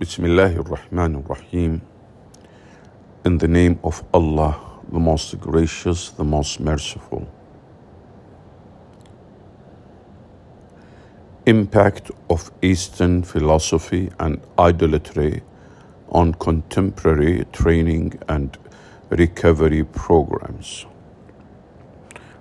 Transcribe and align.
Bismillahir 0.00 0.64
Rahmanir 0.64 1.28
Rahim. 1.28 1.82
In 3.26 3.36
the 3.36 3.46
name 3.46 3.78
of 3.84 4.02
Allah, 4.14 4.58
the 4.90 4.98
most 4.98 5.38
gracious, 5.38 6.08
the 6.08 6.24
most 6.24 6.58
merciful. 6.58 7.28
Impact 11.44 12.10
of 12.30 12.50
Eastern 12.62 13.22
philosophy 13.22 14.08
and 14.18 14.40
idolatry 14.58 15.42
on 16.08 16.32
contemporary 16.32 17.44
training 17.52 18.18
and 18.26 18.56
recovery 19.10 19.84
programs. 19.84 20.86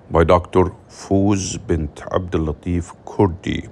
By 0.09 0.23
Dr. 0.23 0.71
Fouz 0.87 1.57
bint 1.57 2.03
Abdul 2.09 2.53
Latif 2.53 2.95
Kurdi, 3.03 3.67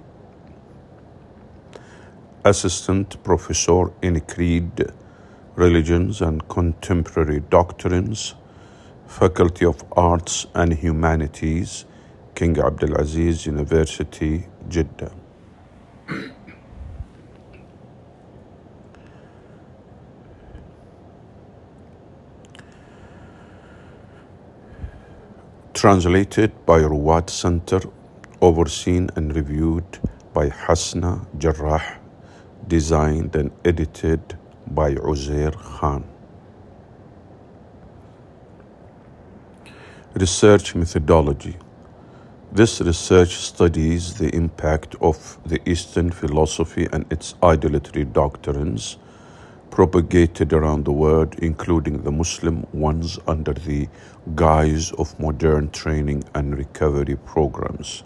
Assistant 2.50 3.21
Professor 3.25 3.91
in 4.02 4.21
Creed, 4.21 4.86
Religions 5.57 6.21
and 6.21 6.47
Contemporary 6.47 7.42
Doctrines, 7.42 8.36
Faculty 9.05 9.65
of 9.65 9.83
Arts 9.92 10.47
and 10.55 10.71
Humanities, 10.71 11.83
King 12.36 12.55
Abdulaziz 12.55 13.46
University, 13.46 14.47
Jeddah. 14.69 15.11
Translated 25.74 26.66
by 26.66 26.79
Ruwad 26.79 27.29
Center, 27.29 27.82
overseen 28.41 29.10
and 29.18 29.36
reviewed 29.36 30.00
by 30.33 30.47
Hasna 30.47 31.27
Jarrah, 31.38 32.06
designed 32.67 33.35
and 33.35 33.52
edited 33.63 34.38
by 34.67 34.95
Uzair 34.95 35.53
Khan. 35.55 36.03
Research 40.15 40.75
methodology. 40.75 41.55
This 42.51 42.81
research 42.81 43.35
studies 43.35 44.15
the 44.15 44.33
impact 44.35 44.95
of 45.01 45.37
the 45.45 45.61
Eastern 45.69 46.11
philosophy 46.11 46.87
and 46.91 47.05
its 47.11 47.35
idolatry 47.43 48.05
doctrines 48.05 48.97
propagated 49.69 50.53
around 50.53 50.85
the 50.85 50.91
world, 50.91 51.35
including 51.39 52.03
the 52.03 52.11
Muslim 52.11 52.65
ones 52.73 53.19
under 53.27 53.53
the 53.53 53.87
guise 54.35 54.91
of 54.93 55.19
modern 55.19 55.69
training 55.71 56.23
and 56.33 56.57
recovery 56.57 57.15
programs. 57.25 58.03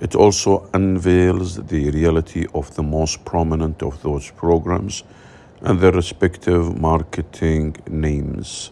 It 0.00 0.14
also 0.14 0.68
unveils 0.72 1.56
the 1.56 1.90
reality 1.90 2.46
of 2.54 2.74
the 2.76 2.82
most 2.82 3.24
prominent 3.24 3.82
of 3.82 4.00
those 4.02 4.30
programs 4.30 5.02
and 5.60 5.80
their 5.80 5.92
respective 5.92 6.80
marketing 6.80 7.76
names. 7.88 8.70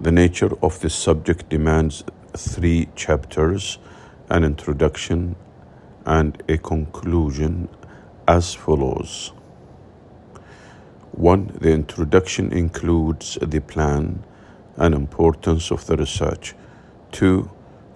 The 0.00 0.12
nature 0.12 0.52
of 0.62 0.80
this 0.80 0.94
subject 0.94 1.50
demands 1.50 2.04
three 2.34 2.88
chapters 2.96 3.78
an 4.30 4.44
introduction 4.44 5.36
and 6.06 6.42
a 6.48 6.56
conclusion 6.56 7.68
as 8.26 8.54
follows. 8.54 9.32
1. 11.12 11.58
The 11.60 11.72
introduction 11.72 12.50
includes 12.52 13.36
the 13.42 13.60
plan 13.60 14.24
and 14.76 14.94
importance 14.94 15.70
of 15.70 15.86
the 15.86 15.96
research. 15.98 16.54
2. 17.10 17.50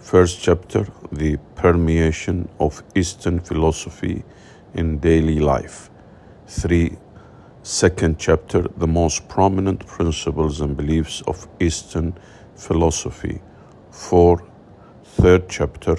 First 0.07 0.41
chapter 0.41 0.87
The 1.11 1.37
permeation 1.57 2.49
of 2.61 2.85
Eastern 2.95 3.41
philosophy 3.41 4.23
in 4.73 5.01
daily 5.01 5.41
life. 5.41 5.91
3. 6.47 6.97
Second 7.65 8.17
chapter 8.17 8.69
The 8.77 8.87
most 8.87 9.29
prominent 9.29 9.85
principles 9.85 10.61
and 10.61 10.77
beliefs 10.77 11.23
of 11.27 11.49
Eastern 11.59 12.15
philosophy. 12.55 13.41
4. 13.91 14.45
Third 15.03 15.49
chapter 15.49 15.97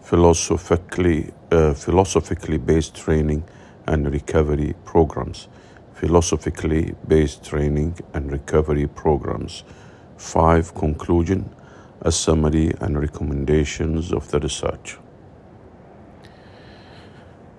Philosophically, 0.00 1.32
uh, 1.50 1.74
philosophically 1.74 2.58
based 2.58 2.94
training 2.94 3.42
and 3.88 4.12
recovery 4.12 4.76
programs 4.84 5.48
philosophically 5.92 6.94
based 7.08 7.44
training 7.44 7.98
and 8.12 8.30
recovery 8.30 8.86
programs. 8.86 9.64
5. 10.18 10.72
Conclusion 10.76 11.50
A 12.06 12.12
summary 12.12 12.70
and 12.82 13.00
recommendations 13.00 14.12
of 14.12 14.30
the 14.30 14.38
research. 14.38 14.98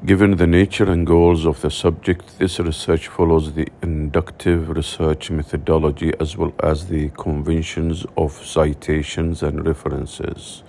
Given 0.05 0.37
the 0.37 0.45
nature 0.45 0.91
and 0.91 1.07
goals 1.07 1.47
of 1.47 1.61
the 1.61 1.71
subject, 1.71 2.37
this 2.37 2.59
research 2.59 3.07
follows 3.07 3.53
the 3.53 3.67
inductive 3.81 4.69
research 4.69 5.31
methodology 5.31 6.13
as 6.19 6.37
well 6.37 6.53
as 6.61 6.85
the 6.89 7.09
conventions 7.17 8.05
of 8.15 8.33
citations 8.33 9.41
and 9.41 9.65
references. 9.65 10.61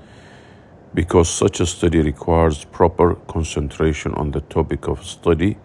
Because 0.94 1.28
such 1.28 1.60
a 1.60 1.66
study 1.66 2.00
requires 2.00 2.64
proper 2.64 3.16
concentration 3.28 4.14
on 4.14 4.30
the 4.30 4.40
topic 4.40 4.88
of 4.88 5.04
study, 5.04 5.58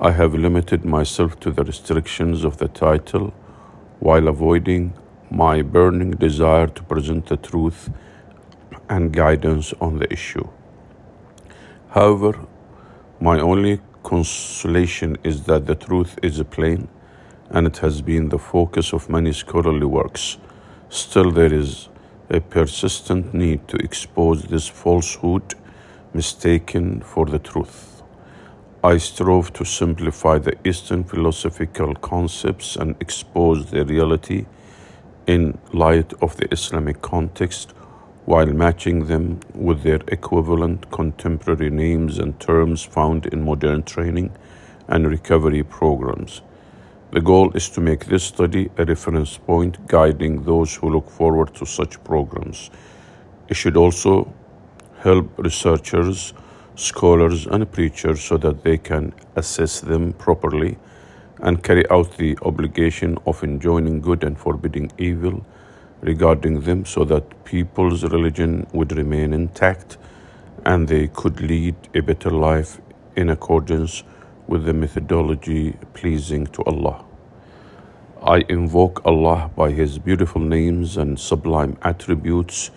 I 0.00 0.10
have 0.10 0.34
limited 0.34 0.84
myself 0.84 1.38
to 1.40 1.52
the 1.52 1.62
restrictions 1.62 2.42
of 2.42 2.56
the 2.56 2.66
title 2.66 3.32
while 4.00 4.26
avoiding 4.26 4.94
my 5.30 5.62
burning 5.62 6.12
desire 6.12 6.66
to 6.68 6.82
present 6.82 7.26
the 7.26 7.36
truth 7.36 7.90
and 8.88 9.12
guidance 9.12 9.74
on 9.80 9.98
the 9.98 10.12
issue. 10.12 10.48
However, 11.90 12.46
my 13.20 13.40
only 13.40 13.80
consolation 14.02 15.16
is 15.24 15.44
that 15.44 15.66
the 15.66 15.74
truth 15.74 16.18
is 16.22 16.42
plain 16.50 16.88
and 17.50 17.66
it 17.66 17.78
has 17.78 18.02
been 18.02 18.28
the 18.28 18.38
focus 18.38 18.92
of 18.92 19.08
many 19.08 19.32
scholarly 19.32 19.86
works. 19.86 20.38
Still, 20.88 21.30
there 21.30 21.52
is 21.52 21.88
a 22.30 22.40
persistent 22.40 23.34
need 23.34 23.66
to 23.68 23.76
expose 23.78 24.44
this 24.44 24.68
falsehood 24.68 25.54
mistaken 26.12 27.00
for 27.00 27.26
the 27.26 27.38
truth. 27.38 28.02
I 28.82 28.98
strove 28.98 29.52
to 29.54 29.64
simplify 29.64 30.38
the 30.38 30.56
Eastern 30.64 31.02
philosophical 31.02 31.94
concepts 31.94 32.76
and 32.76 32.94
expose 33.00 33.70
their 33.70 33.84
reality 33.84 34.46
in 35.26 35.58
light 35.72 36.12
of 36.22 36.36
the 36.36 36.52
Islamic 36.52 37.02
context 37.02 37.72
while 38.26 38.46
matching 38.46 39.06
them 39.06 39.40
with 39.54 39.82
their 39.82 40.00
equivalent 40.08 40.90
contemporary 40.90 41.70
names 41.70 42.18
and 42.18 42.38
terms 42.40 42.82
found 42.82 43.26
in 43.26 43.44
modern 43.44 43.82
training 43.82 44.30
and 44.88 45.08
recovery 45.08 45.62
programs. 45.62 46.42
The 47.12 47.20
goal 47.20 47.52
is 47.54 47.68
to 47.70 47.80
make 47.80 48.06
this 48.06 48.24
study 48.24 48.68
a 48.76 48.84
reference 48.84 49.38
point 49.38 49.86
guiding 49.86 50.42
those 50.44 50.74
who 50.74 50.90
look 50.90 51.08
forward 51.08 51.54
to 51.54 51.66
such 51.66 52.02
programs. 52.04 52.70
It 53.48 53.54
should 53.54 53.76
also 53.76 54.32
help 54.98 55.38
researchers, 55.38 56.34
scholars, 56.74 57.46
and 57.46 57.70
preachers 57.70 58.22
so 58.22 58.36
that 58.38 58.64
they 58.64 58.78
can 58.78 59.12
assess 59.36 59.80
them 59.80 60.12
properly 60.14 60.78
and 61.40 61.62
carry 61.62 61.88
out 61.90 62.16
the 62.16 62.38
obligation 62.42 63.18
of 63.26 63.42
enjoining 63.44 64.00
good 64.00 64.24
and 64.24 64.38
forbidding 64.38 64.90
evil 64.98 65.44
regarding 66.00 66.60
them 66.60 66.84
so 66.84 67.04
that 67.04 67.44
people's 67.44 68.04
religion 68.04 68.66
would 68.72 68.92
remain 68.96 69.32
intact 69.32 69.98
and 70.64 70.88
they 70.88 71.08
could 71.08 71.40
lead 71.40 71.74
a 71.94 72.00
better 72.00 72.30
life 72.30 72.80
in 73.16 73.30
accordance 73.30 74.02
with 74.46 74.64
the 74.64 74.72
methodology 74.72 75.72
pleasing 75.94 76.46
to 76.46 76.62
Allah. 76.64 77.04
I 78.22 78.44
invoke 78.48 79.04
Allah 79.04 79.50
by 79.56 79.70
His 79.72 79.98
beautiful 79.98 80.40
names 80.40 80.96
and 80.96 81.18
sublime 81.18 81.76
attributes 81.82 82.70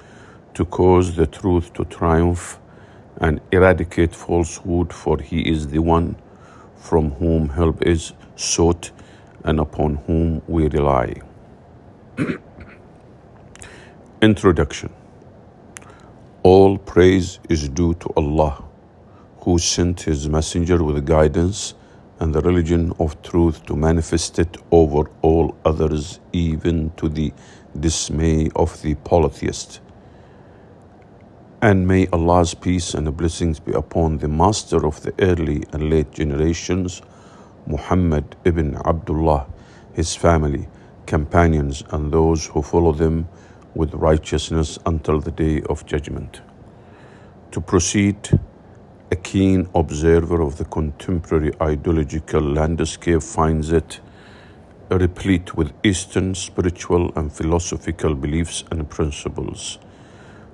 to 0.53 0.65
cause 0.65 1.15
the 1.15 1.27
truth 1.27 1.73
to 1.73 1.85
triumph 1.85 2.59
and 3.17 3.41
eradicate 3.51 4.15
falsehood, 4.15 4.93
for 4.93 5.17
He 5.19 5.41
is 5.41 5.67
the 5.67 5.79
one 5.79 6.15
from 6.75 7.11
whom 7.11 7.49
help 7.49 7.81
is 7.81 8.13
sought 8.39 8.91
and 9.43 9.59
upon 9.59 9.95
whom 10.07 10.41
we 10.47 10.67
rely. 10.69 11.13
Introduction 14.21 14.91
All 16.43 16.77
praise 16.77 17.39
is 17.49 17.67
due 17.69 17.93
to 17.95 18.09
Allah, 18.15 18.63
who 19.41 19.59
sent 19.59 20.01
His 20.01 20.29
Messenger 20.29 20.83
with 20.83 21.05
guidance 21.05 21.73
and 22.19 22.33
the 22.33 22.41
religion 22.41 22.93
of 22.99 23.21
truth 23.23 23.65
to 23.65 23.75
manifest 23.75 24.39
it 24.39 24.57
over 24.71 25.09
all 25.21 25.55
others, 25.65 26.19
even 26.33 26.91
to 26.97 27.09
the 27.09 27.33
dismay 27.79 28.49
of 28.55 28.81
the 28.81 28.95
polytheist. 28.95 29.81
And 31.61 31.87
may 31.87 32.07
Allah's 32.07 32.53
peace 32.53 32.93
and 32.93 33.15
blessings 33.17 33.59
be 33.59 33.73
upon 33.73 34.19
the 34.19 34.29
master 34.29 34.85
of 34.85 35.01
the 35.03 35.13
early 35.19 35.63
and 35.73 35.89
late 35.89 36.11
generations, 36.11 37.01
Muhammad 37.67 38.35
ibn 38.45 38.75
Abdullah, 38.85 39.47
his 39.93 40.15
family, 40.15 40.67
companions, 41.05 41.83
and 41.91 42.11
those 42.11 42.47
who 42.47 42.61
follow 42.61 42.93
them 42.93 43.27
with 43.75 43.93
righteousness 43.93 44.79
until 44.85 45.19
the 45.19 45.31
day 45.31 45.61
of 45.69 45.85
judgment. 45.85 46.41
To 47.51 47.61
proceed, 47.61 48.29
A 49.11 49.15
keen 49.15 49.67
observer 49.73 50.39
of 50.41 50.57
the 50.57 50.65
contemporary 50.65 51.51
ideological 51.61 52.41
landscape 52.41 53.23
finds 53.23 53.71
it 53.71 54.01
replete 54.91 55.55
with 55.55 55.73
Eastern 55.83 56.35
spiritual 56.35 57.11
and 57.15 57.31
philosophical 57.33 58.13
beliefs 58.13 58.63
and 58.69 58.87
principles. 58.89 59.79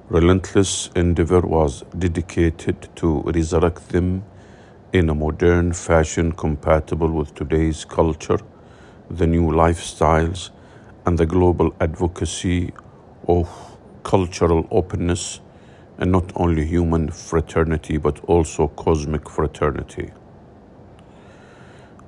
Relentless 0.09 0.89
endeavor 0.95 1.41
was 1.41 1.83
dedicated 1.97 2.87
to 2.95 3.23
resurrect 3.23 3.89
them 3.89 4.23
in 4.93 5.09
a 5.09 5.15
modern 5.15 5.73
fashion 5.73 6.31
compatible 6.31 7.11
with 7.11 7.33
today's 7.35 7.83
culture, 7.85 8.39
the 9.09 9.27
new 9.27 9.49
lifestyles, 9.49 10.51
and 11.05 11.17
the 11.17 11.25
global 11.25 11.75
advocacy 11.79 12.71
of 13.27 13.49
cultural 14.03 14.67
openness 14.71 15.39
and 15.97 16.11
not 16.11 16.31
only 16.35 16.65
human 16.65 17.09
fraternity 17.09 17.97
but 17.97 18.23
also 18.25 18.67
cosmic 18.69 19.29
fraternity. 19.29 20.11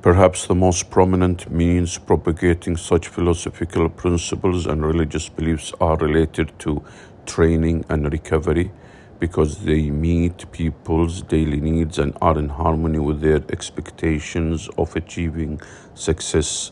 Perhaps 0.01 0.47
the 0.47 0.55
most 0.55 0.89
prominent 0.89 1.49
means 1.51 1.97
propagating 1.97 2.77
such 2.77 3.07
philosophical 3.07 3.89
principles 3.89 4.65
and 4.65 4.85
religious 4.85 5.27
beliefs 5.27 5.73
are 5.81 5.97
related 5.97 6.57
to 6.59 6.83
training 7.25 7.83
and 7.89 8.11
recovery 8.11 8.71
because 9.19 9.59
they 9.59 9.89
meet 9.89 10.51
people's 10.51 11.21
daily 11.23 11.59
needs 11.59 11.97
and 11.97 12.15
are 12.21 12.37
in 12.37 12.49
harmony 12.49 12.99
with 12.99 13.21
their 13.21 13.41
expectations 13.49 14.69
of 14.77 14.95
achieving 14.95 15.59
success, 15.95 16.71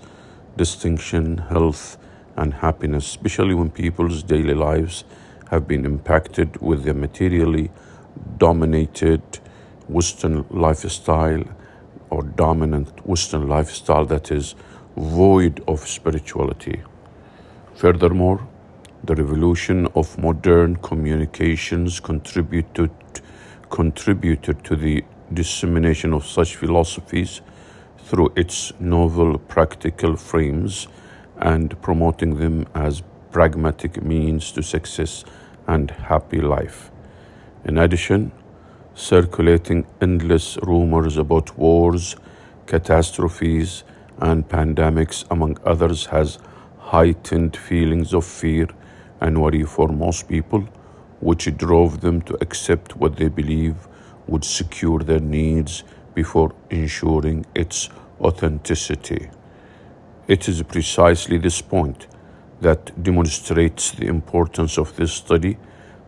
distinction, 0.56 1.38
health, 1.38 1.98
and 2.36 2.54
happiness, 2.54 3.06
especially 3.06 3.56
when 3.56 3.70
people's 3.72 4.22
daily 4.22 4.54
lives 4.54 5.04
have 5.50 5.68
been 5.68 5.86
impacted 5.86 6.62
with 6.62 6.84
the 6.84 6.94
materially 6.94 7.72
dominated 8.38 9.22
Western 9.88 10.46
lifestyle 10.50 11.44
or 12.10 12.24
dominant 12.24 13.06
Western 13.08 13.48
lifestyle 13.48 14.06
that 14.06 14.32
is 14.32 14.56
void 14.96 15.64
of 15.68 15.80
spirituality. 15.88 16.82
Furthermore, 17.76 18.48
the 19.06 19.16
revolution 19.16 19.88
of 19.96 20.18
modern 20.18 20.78
communications 20.78 22.00
contributed, 22.00 22.92
contributed 23.70 24.64
to 24.64 24.76
the 24.76 25.04
dissemination 25.32 26.14
of 26.14 26.26
such 26.26 26.56
philosophies 26.56 27.42
through 28.00 28.32
its 28.36 28.74
novel 28.80 29.38
practical 29.38 30.16
frames 30.16 30.88
and 31.38 31.80
promoting 31.82 32.38
them 32.38 32.66
as 32.74 33.04
pragmatic 33.32 34.02
means 34.02 34.52
to 34.52 34.64
success 34.64 35.24
and 35.68 35.92
happy 35.92 36.42
life. 36.42 36.90
In 37.64 37.78
addition, 37.78 38.32
circulating 38.94 39.86
endless 40.02 40.58
rumors 40.64 41.18
about 41.18 41.58
wars, 41.58 42.16
catastrophes, 42.66 43.84
and 44.20 44.48
pandemics, 44.48 45.26
among 45.30 45.58
others, 45.66 46.08
has 46.08 46.40
heightened 46.80 47.58
feelings 47.58 48.14
of 48.14 48.26
fear 48.26 48.68
and 49.26 49.42
worry 49.42 49.64
for 49.64 49.88
most 49.88 50.28
people, 50.28 50.62
which 51.20 51.58
drove 51.58 52.02
them 52.02 52.22
to 52.22 52.38
accept 52.42 52.96
what 52.96 53.16
they 53.16 53.28
believe 53.28 53.76
would 54.28 54.46
secure 54.46 55.00
their 55.00 55.20
needs 55.20 55.84
before 56.14 56.54
ensuring 56.70 57.44
its 57.56 57.90
authenticity. 58.22 59.30
It 60.28 60.48
is 60.48 60.62
precisely 60.64 61.40
this 61.40 61.60
point 61.62 62.06
that 62.62 63.04
demonstrates 63.04 63.92
the 63.92 64.06
importance 64.06 64.78
of 64.78 64.96
this 64.96 65.14
study 65.14 65.58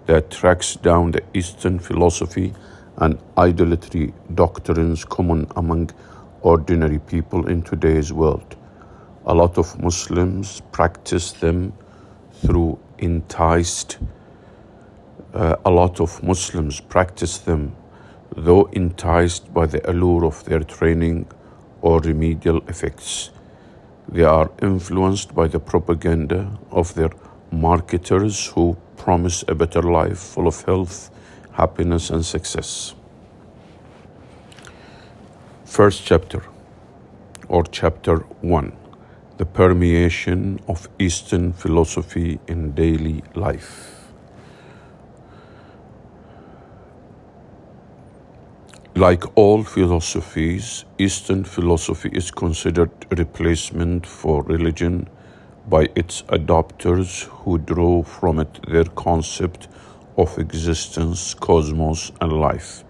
that 0.06 0.32
tracks 0.32 0.76
down 0.76 1.12
the 1.12 1.24
Eastern 1.34 1.80
philosophy 1.80 2.54
and 2.98 3.20
idolatry 3.38 4.14
doctrines 4.36 5.04
common 5.06 5.48
among 5.56 5.90
ordinary 6.42 7.00
people 7.00 7.48
in 7.48 7.62
today's 7.64 8.14
world. 8.14 8.56
A 9.26 9.34
lot 9.34 9.58
of 9.58 9.80
Muslims 9.82 10.62
practice 10.72 11.32
them 11.32 11.74
through 12.42 12.80
enticed. 12.98 13.98
Uh, 15.34 15.56
a 15.66 15.70
lot 15.70 16.00
of 16.00 16.24
Muslims 16.24 16.80
practice 16.80 17.38
them, 17.38 17.76
though 18.36 18.66
enticed 18.72 19.54
by 19.54 19.66
the 19.66 19.82
allure 19.90 20.26
of 20.26 20.44
their 20.46 20.62
training 20.62 21.28
or 21.82 22.00
remedial 22.00 22.62
effects. 22.68 23.30
They 24.10 24.24
are 24.24 24.50
influenced 24.62 25.36
by 25.36 25.48
the 25.48 25.60
propaganda 25.60 26.58
of 26.72 26.94
their 26.96 27.12
marketers 27.52 28.48
who 28.48 28.78
promise 28.96 29.44
a 29.48 29.56
better 29.56 29.82
life 29.82 30.18
full 30.18 30.48
of 30.48 30.62
health, 30.64 31.12
happiness, 31.52 32.10
and 32.10 32.26
success. 32.26 32.96
First 35.66 36.06
chapter, 36.06 36.44
or 37.50 37.64
chapter 37.64 38.18
1 38.42 38.87
The 39.38 39.46
Permeation 39.46 40.60
of 40.68 40.90
Eastern 40.98 41.54
Philosophy 41.54 42.40
in 42.48 42.72
Daily 42.72 43.22
Life. 43.36 44.10
Like 48.96 49.26
all 49.38 49.64
philosophies, 49.64 50.86
Eastern 50.98 51.44
philosophy 51.44 52.10
is 52.14 52.32
considered 52.32 52.90
a 53.12 53.16
replacement 53.16 54.08
for 54.08 54.42
religion 54.42 55.08
by 55.70 55.90
its 55.94 56.24
adopters 56.30 57.26
who 57.26 57.60
draw 57.60 58.02
from 58.02 58.40
it 58.40 58.60
their 58.68 58.86
concept 58.86 59.68
of 60.18 60.36
existence, 60.40 61.36
cosmos, 61.36 62.12
and 62.22 62.34
life. 62.34 62.84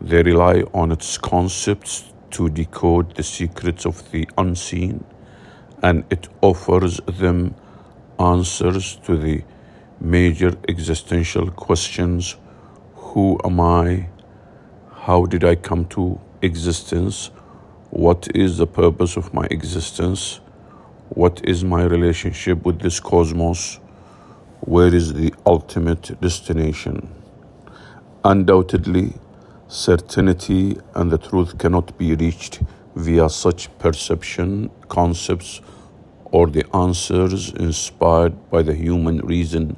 They 0.00 0.22
rely 0.22 0.62
on 0.72 0.92
its 0.92 1.18
concepts 1.18 2.10
to 2.30 2.48
decode 2.48 3.16
the 3.16 3.22
secrets 3.22 3.84
of 3.84 4.10
the 4.12 4.26
unseen, 4.38 5.04
and 5.82 6.04
it 6.10 6.28
offers 6.40 7.00
them 7.06 7.54
answers 8.18 8.96
to 9.04 9.16
the 9.16 9.42
major 10.00 10.56
existential 10.68 11.50
questions 11.50 12.36
Who 12.94 13.38
am 13.44 13.60
I? 13.60 14.08
How 14.92 15.24
did 15.26 15.44
I 15.44 15.54
come 15.54 15.86
to 15.86 16.20
existence? 16.42 17.30
What 17.90 18.28
is 18.34 18.58
the 18.58 18.66
purpose 18.66 19.16
of 19.16 19.32
my 19.32 19.46
existence? 19.50 20.40
What 21.08 21.40
is 21.44 21.64
my 21.64 21.84
relationship 21.84 22.64
with 22.66 22.80
this 22.80 23.00
cosmos? 23.00 23.80
Where 24.60 24.94
is 24.94 25.14
the 25.14 25.32
ultimate 25.46 26.20
destination? 26.20 27.10
Undoubtedly, 28.24 29.14
certainty 29.68 30.76
and 30.94 31.10
the 31.10 31.18
truth 31.18 31.56
cannot 31.56 31.96
be 31.96 32.14
reached 32.14 32.60
via 32.98 33.28
such 33.28 33.68
perception, 33.78 34.70
concepts, 34.88 35.60
or 36.26 36.46
the 36.48 36.64
answers 36.74 37.52
inspired 37.52 38.50
by 38.50 38.62
the 38.62 38.74
human 38.74 39.18
reason 39.20 39.76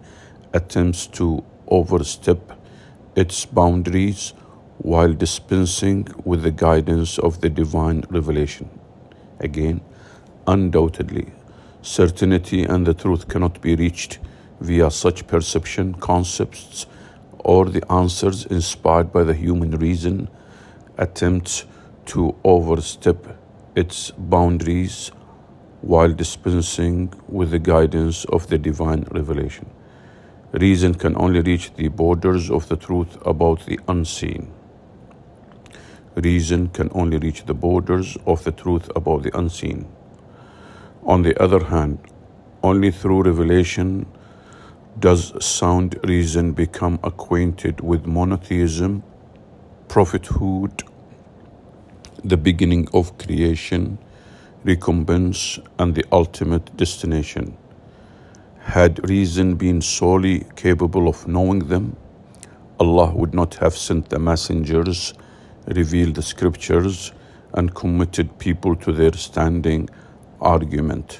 attempts 0.52 1.06
to 1.06 1.44
overstep 1.68 2.40
its 3.14 3.44
boundaries 3.46 4.32
while 4.78 5.12
dispensing 5.12 6.08
with 6.24 6.42
the 6.42 6.50
guidance 6.50 7.18
of 7.18 7.40
the 7.40 7.50
divine 7.50 8.02
revelation. 8.10 8.68
Again, 9.38 9.80
Undoubtedly, 10.46 11.32
certainty 11.82 12.64
and 12.64 12.86
the 12.86 12.94
truth 12.94 13.28
cannot 13.28 13.60
be 13.60 13.76
reached 13.76 14.18
via 14.60 14.90
such 14.90 15.26
perception, 15.26 15.94
concepts, 15.94 16.86
or 17.38 17.66
the 17.66 17.84
answers 17.92 18.46
inspired 18.46 19.12
by 19.12 19.22
the 19.22 19.34
human 19.34 19.70
reason 19.72 20.28
attempts 20.98 21.66
to 22.10 22.34
overstep 22.42 23.38
its 23.76 24.10
boundaries 24.10 25.12
while 25.80 26.12
dispensing 26.12 27.12
with 27.28 27.52
the 27.52 27.58
guidance 27.60 28.24
of 28.24 28.48
the 28.48 28.58
divine 28.58 29.06
revelation. 29.12 29.70
Reason 30.52 30.92
can 30.94 31.16
only 31.16 31.40
reach 31.40 31.72
the 31.74 31.86
borders 31.86 32.50
of 32.50 32.68
the 32.68 32.76
truth 32.76 33.16
about 33.24 33.64
the 33.66 33.78
unseen. 33.86 34.52
Reason 36.16 36.68
can 36.70 36.90
only 36.92 37.18
reach 37.18 37.44
the 37.46 37.54
borders 37.54 38.18
of 38.26 38.42
the 38.42 38.50
truth 38.50 38.90
about 38.96 39.22
the 39.22 39.38
unseen. 39.38 39.86
On 41.04 41.22
the 41.22 41.40
other 41.40 41.64
hand, 41.64 41.98
only 42.64 42.90
through 42.90 43.22
revelation 43.22 44.06
does 44.98 45.32
sound 45.44 45.96
reason 46.02 46.52
become 46.54 46.98
acquainted 47.04 47.80
with 47.80 48.04
monotheism, 48.04 49.04
prophethood, 49.86 50.82
the 52.23 52.37
beginning 52.37 52.87
of 52.93 53.17
creation, 53.17 53.97
recompense, 54.63 55.59
and 55.79 55.95
the 55.95 56.05
ultimate 56.11 56.75
destination. 56.77 57.55
Had 58.59 59.07
reason 59.09 59.55
been 59.55 59.81
solely 59.81 60.45
capable 60.55 61.07
of 61.07 61.27
knowing 61.27 61.59
them, 61.59 61.95
Allah 62.79 63.13
would 63.15 63.33
not 63.33 63.55
have 63.55 63.77
sent 63.77 64.09
the 64.09 64.19
messengers, 64.19 65.13
revealed 65.67 66.15
the 66.15 66.21
scriptures, 66.21 67.11
and 67.53 67.73
committed 67.73 68.37
people 68.39 68.75
to 68.77 68.91
their 68.91 69.13
standing 69.13 69.89
argument. 70.41 71.19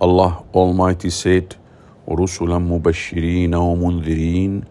Allah 0.00 0.44
Almighty 0.52 1.10
said, 1.10 1.56
رسلا 2.08 2.58
مبشرين 2.58 3.54
ومنذرين 3.54 4.64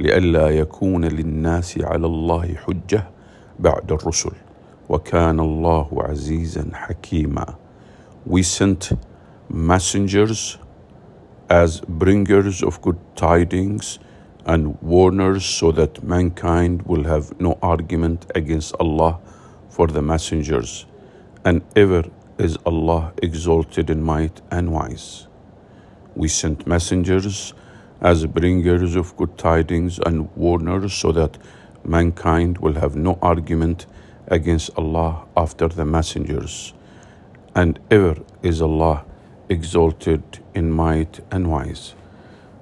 لئلا 0.00 0.48
يكون 0.48 1.04
للناس 1.04 1.78
على 1.78 2.06
الله 2.06 2.54
حجة 2.54 3.04
بعد 3.58 3.92
الرسل 3.92 4.32
وكان 4.88 5.40
الله 5.40 5.88
عزيزا 5.92 6.70
حكيما 6.72 7.54
We 8.26 8.42
sent 8.42 8.92
messengers 9.48 10.58
as 11.48 11.80
bringers 11.80 12.62
of 12.62 12.80
good 12.82 12.98
tidings 13.16 13.98
and 14.44 14.80
warners 14.82 15.44
so 15.44 15.72
that 15.72 16.02
mankind 16.02 16.82
will 16.82 17.04
have 17.04 17.40
no 17.40 17.58
argument 17.62 18.26
against 18.34 18.74
Allah 18.78 19.18
for 19.68 19.86
the 19.86 20.02
messengers 20.02 20.86
and 21.44 21.62
ever 21.74 22.04
is 22.38 22.56
Allah 22.64 23.12
exalted 23.22 23.90
in 23.90 24.02
might 24.02 24.40
and 24.50 24.72
wise. 24.72 25.26
We 26.14 26.28
sent 26.28 26.66
messengers 26.66 27.54
as 28.00 28.26
bringers 28.26 28.96
of 28.96 29.16
good 29.16 29.36
tidings 29.36 29.98
and 29.98 30.34
warners 30.36 30.94
so 30.94 31.12
that 31.12 31.38
mankind 31.84 32.58
will 32.58 32.74
have 32.74 32.96
no 32.96 33.18
argument 33.22 33.86
against 34.27 34.71
Allah 34.77 35.25
after 35.35 35.67
the 35.67 35.85
messengers. 35.85 36.73
And 37.53 37.79
ever 37.89 38.17
is 38.41 38.61
Allah 38.61 39.05
exalted 39.49 40.23
in 40.53 40.71
might 40.71 41.19
and 41.31 41.49
wise. 41.49 41.95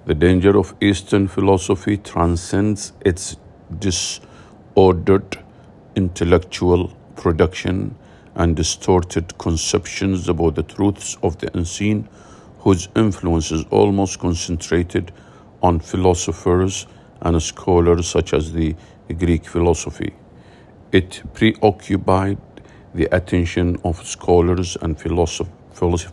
The 0.06 0.16
danger 0.16 0.58
of 0.58 0.76
Eastern 0.82 1.28
philosophy 1.28 1.98
transcends 1.98 2.92
its 3.06 3.38
disordered 3.80 5.40
intellectual 5.96 6.92
production 7.16 7.96
and 8.36 8.56
distorted 8.56 9.38
conceptions 9.38 10.28
about 10.28 10.56
the 10.56 10.64
truths 10.64 11.18
of 11.24 11.38
the 11.38 11.56
unseen, 11.56 12.10
whose 12.60 12.90
influence 12.96 13.52
is 13.52 13.64
almost 13.70 14.20
concentrated 14.20 15.12
on 15.62 15.80
philosophers 15.80 16.88
and 17.22 17.42
scholars 17.42 18.08
such 18.08 18.34
as 18.34 18.52
the 18.52 18.76
Greek 19.18 19.46
philosophy. 19.46 20.14
It 20.94 21.24
preoccupied 21.34 22.38
the 22.94 23.06
attention 23.06 23.78
of 23.84 24.06
scholars 24.06 24.78
and 24.80 24.96
philosophers. 24.96 26.08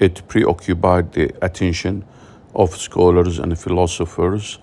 It 0.00 0.26
preoccupied 0.26 1.12
the 1.12 1.32
attention 1.40 2.04
of 2.52 2.76
scholars 2.76 3.38
and 3.38 3.56
philosophers, 3.56 4.58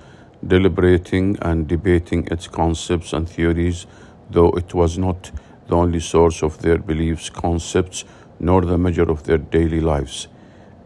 deliberating 0.46 1.38
and 1.42 1.70
debating 1.70 2.28
its 2.28 2.50
concepts 2.50 3.14
and 3.14 3.30
theories, 3.30 3.88
though 4.30 4.52
it 4.58 4.74
was 4.74 4.98
not 4.98 5.32
the 5.68 5.76
only 5.78 6.02
source 6.02 6.44
of 6.44 6.62
their 6.62 6.78
beliefs, 6.78 7.30
concepts, 7.30 8.04
nor 8.42 8.62
the 8.66 8.78
measure 8.78 9.10
of 9.10 9.24
their 9.24 9.38
daily 9.38 9.80
lives. 9.80 10.28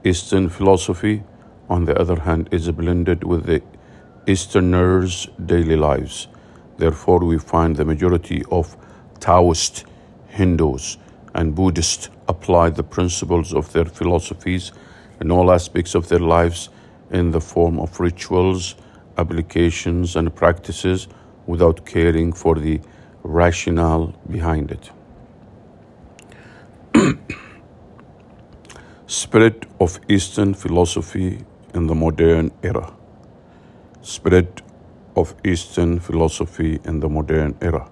Eastern 0.04 0.48
philosophy, 0.50 1.24
on 1.70 1.86
the 1.86 2.00
other 2.00 2.20
hand, 2.20 2.50
is 2.52 2.70
blended 2.70 3.24
with 3.24 3.48
the 3.48 3.64
Easterners' 4.28 5.28
daily 5.44 5.76
lives. 5.76 6.28
Therefore, 6.78 7.20
we 7.20 7.38
find 7.38 7.76
the 7.76 7.86
majority 7.86 8.44
of 8.52 8.76
Taoist, 9.20 9.86
Hindus, 10.28 10.98
and 11.36 11.56
Buddhists 11.56 12.10
apply 12.28 12.70
the 12.70 12.84
principles 12.84 13.54
of 13.54 13.72
their 13.74 13.86
philosophies 13.86 14.72
in 15.20 15.32
all 15.32 15.52
aspects 15.52 15.96
of 15.96 16.10
their 16.10 16.20
lives 16.20 16.70
in 17.12 17.32
the 17.32 17.42
form 17.42 17.80
of 17.80 18.00
rituals, 18.00 18.76
applications, 19.18 20.16
and 20.16 20.36
practices 20.36 21.08
without 21.46 21.86
caring 21.86 22.34
for 22.34 22.56
the 22.56 22.82
rationale 23.24 24.14
behind 24.30 24.72
it. 24.72 24.90
Spirit 29.08 29.66
of 29.80 30.00
Eastern 30.10 30.54
philosophy 30.54 31.46
in 31.74 31.88
the 31.88 31.96
modern 31.96 32.52
era. 32.64 32.94
Spread 34.02 34.63
of 35.16 35.36
Eastern 35.46 36.00
philosophy 36.00 36.80
in 36.86 37.00
the 37.00 37.10
modern 37.10 37.56
era. 37.62 37.90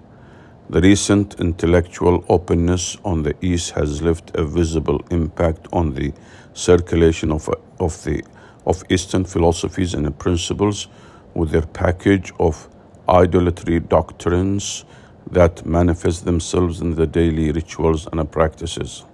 The 0.70 0.82
recent 0.82 1.40
intellectual 1.40 2.24
openness 2.30 2.98
on 3.04 3.24
the 3.24 3.36
East 3.42 3.72
has 3.72 4.02
left 4.02 4.32
a 4.36 4.44
visible 4.46 5.02
impact 5.12 5.68
on 5.74 5.94
the 5.94 6.14
circulation 6.54 7.32
of, 7.32 7.50
of, 7.80 8.04
the, 8.04 8.24
of 8.66 8.84
Eastern 8.90 9.26
philosophies 9.26 9.94
and 9.94 10.18
principles 10.18 10.88
with 11.34 11.52
their 11.52 11.66
package 11.66 12.32
of 12.40 12.70
idolatry 13.10 13.80
doctrines 13.80 14.86
that 15.30 15.66
manifest 15.66 16.26
themselves 16.26 16.82
in 16.82 16.96
the 16.96 17.08
daily 17.08 17.52
rituals 17.52 18.08
and 18.12 18.32
practices. 18.32 19.06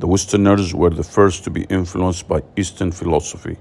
The 0.00 0.06
Westerners 0.06 0.74
were 0.74 0.90
the 0.90 1.02
first 1.02 1.44
to 1.44 1.50
be 1.50 1.62
influenced 1.64 2.26
by 2.26 2.42
Eastern 2.56 2.90
philosophy. 2.92 3.58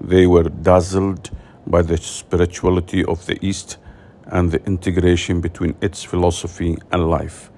They 0.00 0.26
were 0.26 0.44
dazzled 0.44 1.30
by 1.66 1.82
the 1.82 1.96
spirituality 1.96 3.04
of 3.04 3.26
the 3.26 3.38
East 3.44 3.78
and 4.26 4.50
the 4.50 4.64
integration 4.64 5.40
between 5.40 5.74
its 5.80 6.02
philosophy 6.02 6.76
and 6.90 7.10
life. 7.10 7.50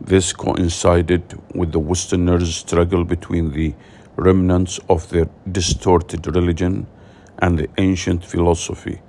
This 0.00 0.32
coincided 0.32 1.38
with 1.54 1.72
the 1.72 1.78
Westerners' 1.78 2.56
struggle 2.56 3.04
between 3.04 3.52
the 3.52 3.74
remnants 4.16 4.80
of 4.88 5.08
their 5.10 5.28
distorted 5.50 6.26
religion 6.26 6.86
and 7.38 7.58
the 7.58 7.68
ancient 7.78 8.24
philosophy 8.24 9.00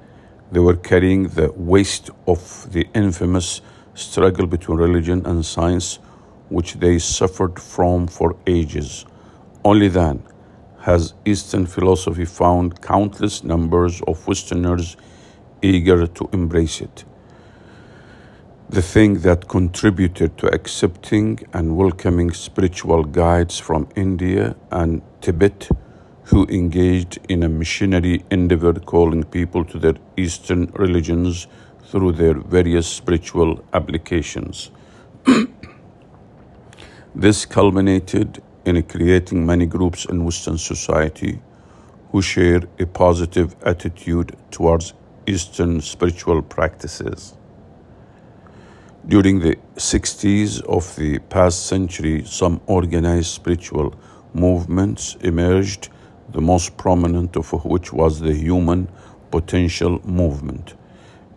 they 0.54 0.60
were 0.60 0.76
carrying 0.76 1.30
the 1.30 1.52
waste 1.54 2.12
of 2.28 2.72
the 2.72 2.88
infamous 2.94 3.62
struggle 3.96 4.46
between 4.46 4.78
religion 4.78 5.26
and 5.26 5.44
science, 5.44 5.96
which 6.50 6.76
they 6.76 7.00
suffered 7.00 7.60
from 7.60 8.06
for 8.06 8.36
ages. 8.46 9.04
Only 9.66 9.88
then 9.88 10.22
has 10.84 11.14
Eastern 11.26 11.66
philosophy 11.66 12.26
found 12.26 12.82
countless 12.82 13.44
numbers 13.44 14.02
of 14.02 14.28
Westerners 14.28 14.98
eager 15.62 16.06
to 16.08 16.30
embrace 16.34 16.82
it. 16.82 17.06
The 18.70 18.82
thing 18.82 19.20
that 19.22 19.48
contributed 19.48 20.38
to 20.40 20.48
accepting 20.48 21.40
and 21.54 21.78
welcoming 21.78 22.32
spiritual 22.32 23.04
guides 23.06 23.60
from 23.60 23.88
India 23.96 24.56
and 24.72 25.02
Tibet 25.22 25.70
who 26.26 26.46
engaged 26.48 27.20
in 27.30 27.44
a 27.44 27.50
missionary 27.50 28.24
endeavor 28.30 28.74
calling 28.74 29.24
people 29.24 29.64
to 29.66 29.80
their 29.80 29.96
Eastern 30.18 30.66
religions 30.74 31.48
through 31.86 32.14
their 32.14 32.34
various 32.34 32.88
spiritual 32.88 33.64
applications. 33.74 34.72
this 37.16 37.46
culminated 37.46 38.42
in 38.66 38.82
creating 38.84 39.46
many 39.46 39.66
groups 39.66 40.06
in 40.06 40.24
Western 40.24 40.58
society 40.58 41.40
who 42.12 42.22
share 42.22 42.62
a 42.80 42.86
positive 42.86 43.56
attitude 43.66 44.36
towards 44.52 44.94
Eastern 45.26 45.82
spiritual 45.82 46.42
practices. 46.42 47.34
During 49.06 49.40
the 49.40 49.58
60s 49.76 50.62
of 50.64 50.96
the 50.96 51.20
past 51.20 51.66
century, 51.66 52.24
some 52.26 52.62
organized 52.68 53.32
spiritual 53.32 53.94
movements 54.34 55.18
emerged 55.22 55.90
the 56.30 56.42
most 56.42 56.78
prominent 56.78 57.36
of 57.36 57.52
which 57.66 57.92
was 57.92 58.20
the 58.20 58.34
Human 58.34 58.88
Potential 59.30 60.00
Movement. 60.06 60.76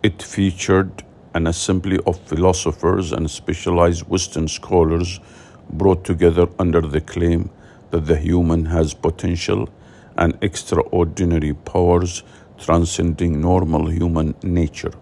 It 0.01 0.21
featured 0.23 1.03
an 1.33 1.47
assembly 1.47 1.99
of 2.05 2.19
philosophers 2.21 3.11
and 3.11 3.29
specialized 3.29 4.07
Western 4.07 4.47
scholars 4.47 5.19
brought 5.69 6.03
together 6.03 6.47
under 6.59 6.81
the 6.81 7.01
claim 7.01 7.49
that 7.91 8.05
the 8.05 8.17
human 8.17 8.65
has 8.65 8.93
potential 8.93 9.69
and 10.17 10.37
extraordinary 10.41 11.53
powers 11.53 12.23
transcending 12.57 13.39
normal 13.39 13.89
human 13.89 14.35
nature. 14.43 14.93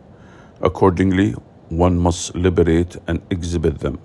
Accordingly, 0.62 1.32
one 1.70 1.98
must 1.98 2.36
liberate 2.36 2.98
and 3.08 3.22
exhibit 3.30 3.80
them. 3.80 4.00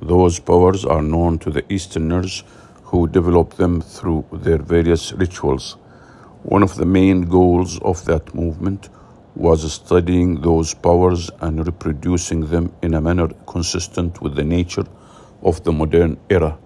Those 0.00 0.38
powers 0.38 0.84
are 0.84 1.02
known 1.02 1.38
to 1.40 1.50
the 1.50 1.64
Easterners 1.72 2.44
who 2.84 3.06
developed 3.08 3.56
them 3.56 3.80
through 3.80 4.24
their 4.32 4.58
various 4.58 5.12
rituals. 5.12 5.72
One 6.42 6.62
of 6.62 6.76
the 6.76 6.86
main 6.86 7.22
goals 7.22 7.78
of 7.80 8.04
that 8.04 8.34
movement 8.34 8.88
was 9.34 9.72
studying 9.72 10.40
those 10.42 10.74
powers 10.74 11.30
and 11.40 11.66
reproducing 11.66 12.46
them 12.46 12.72
in 12.82 12.94
a 12.94 13.00
manner 13.00 13.28
consistent 13.46 14.20
with 14.20 14.36
the 14.36 14.44
nature 14.44 14.84
of 15.44 15.62
the 15.64 15.72
modern 15.72 16.18
era 16.30 16.58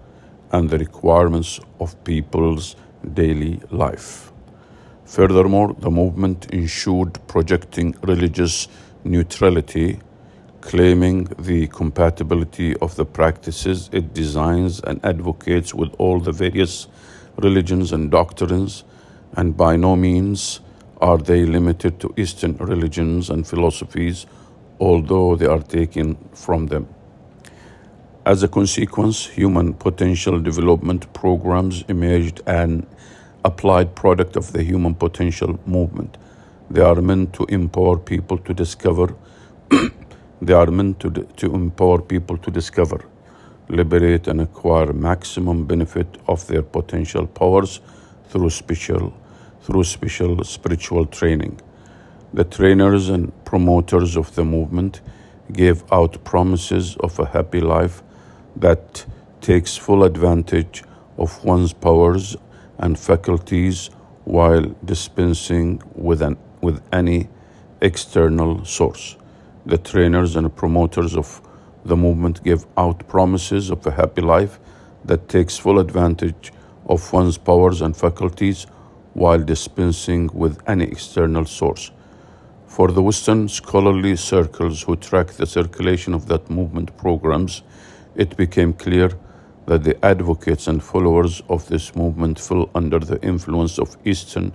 and 0.51 0.69
the 0.69 0.77
requirements 0.77 1.59
of 1.79 2.01
people's 2.03 2.75
daily 3.13 3.61
life. 3.71 4.31
Furthermore, 5.05 5.75
the 5.79 5.89
movement 5.89 6.47
ensured 6.53 7.19
projecting 7.27 7.95
religious 8.03 8.67
neutrality 9.03 9.99
claiming 10.61 11.23
the 11.39 11.67
compatibility 11.67 12.75
of 12.77 12.95
the 12.95 13.05
practices 13.05 13.89
it 13.93 14.13
designs 14.13 14.81
and 14.81 15.03
advocates 15.05 15.73
with 15.73 15.93
all 15.97 16.19
the 16.19 16.31
various 16.31 16.87
religions 17.37 17.93
and 17.93 18.11
doctrines, 18.11 18.83
and 19.37 19.55
by 19.55 19.75
no 19.75 19.95
means 19.95 20.59
are 21.01 21.17
they 21.17 21.45
limited 21.45 21.99
to 21.99 22.13
Eastern 22.17 22.57
religions 22.57 23.29
and 23.29 23.47
philosophies, 23.47 24.25
although 24.79 25.35
they 25.35 25.45
are 25.45 25.61
taken 25.61 26.17
from 26.33 26.67
them. 26.67 26.87
As 28.25 28.43
a 28.43 28.49
consequence, 28.49 29.25
human 29.27 29.73
potential 29.73 30.41
development 30.41 31.11
programs 31.13 31.85
emerged 31.87 32.41
an 32.45 32.85
applied 33.45 33.95
product 33.95 34.35
of 34.35 34.51
the 34.51 34.61
human 34.61 34.93
potential 34.93 35.57
movement. 35.65 36.17
They 36.69 36.81
are 36.81 37.01
meant 37.01 37.31
to 37.35 37.45
empower 37.45 37.97
people 37.97 38.37
to 38.39 38.53
discover. 38.53 39.15
they 40.41 40.51
are 40.51 40.65
meant 40.69 40.99
to, 40.99 41.09
to 41.09 41.55
empower 41.55 42.01
people 42.01 42.37
to 42.39 42.51
discover, 42.51 43.05
liberate, 43.69 44.27
and 44.27 44.41
acquire 44.41 44.91
maximum 44.91 45.65
benefit 45.65 46.17
of 46.27 46.45
their 46.47 46.61
potential 46.61 47.25
powers 47.25 47.79
through 48.27 48.49
special, 48.49 49.13
through 49.61 49.85
special 49.85 50.43
spiritual 50.43 51.05
training. 51.05 51.61
The 52.33 52.43
trainers 52.43 53.07
and 53.07 53.31
promoters 53.45 54.17
of 54.17 54.35
the 54.35 54.43
movement 54.43 54.99
gave 55.53 55.89
out 55.89 56.21
promises 56.25 56.97
of 56.97 57.17
a 57.17 57.25
happy 57.25 57.61
life 57.61 58.03
that 58.55 59.05
takes 59.41 59.77
full 59.77 60.03
advantage 60.03 60.83
of 61.17 61.43
one's 61.43 61.73
powers 61.73 62.35
and 62.77 62.97
faculties 62.97 63.89
while 64.25 64.75
dispensing 64.85 65.81
with, 65.95 66.21
an, 66.21 66.37
with 66.61 66.81
any 66.91 67.27
external 67.81 68.65
source. 68.65 69.17
The 69.65 69.77
trainers 69.77 70.35
and 70.35 70.55
promoters 70.55 71.15
of 71.15 71.41
the 71.85 71.95
movement 71.95 72.43
give 72.43 72.65
out 72.77 73.07
promises 73.07 73.69
of 73.69 73.85
a 73.85 73.91
happy 73.91 74.21
life 74.21 74.59
that 75.05 75.29
takes 75.29 75.57
full 75.57 75.79
advantage 75.79 76.51
of 76.85 77.11
one's 77.13 77.37
powers 77.37 77.81
and 77.81 77.95
faculties 77.95 78.65
while 79.13 79.39
dispensing 79.39 80.29
with 80.33 80.61
any 80.67 80.85
external 80.85 81.45
source. 81.45 81.91
For 82.67 82.91
the 82.91 83.01
Western 83.01 83.47
scholarly 83.49 84.15
circles 84.15 84.83
who 84.83 84.95
track 84.95 85.27
the 85.27 85.45
circulation 85.45 86.13
of 86.13 86.27
that 86.27 86.49
movement 86.49 86.95
programs, 86.97 87.63
it 88.15 88.35
became 88.37 88.73
clear 88.73 89.11
that 89.65 89.83
the 89.83 90.03
advocates 90.03 90.67
and 90.67 90.83
followers 90.83 91.41
of 91.47 91.67
this 91.67 91.95
movement 91.95 92.39
fell 92.39 92.69
under 92.73 92.99
the 92.99 93.21
influence 93.21 93.77
of 93.77 93.97
Eastern 94.03 94.51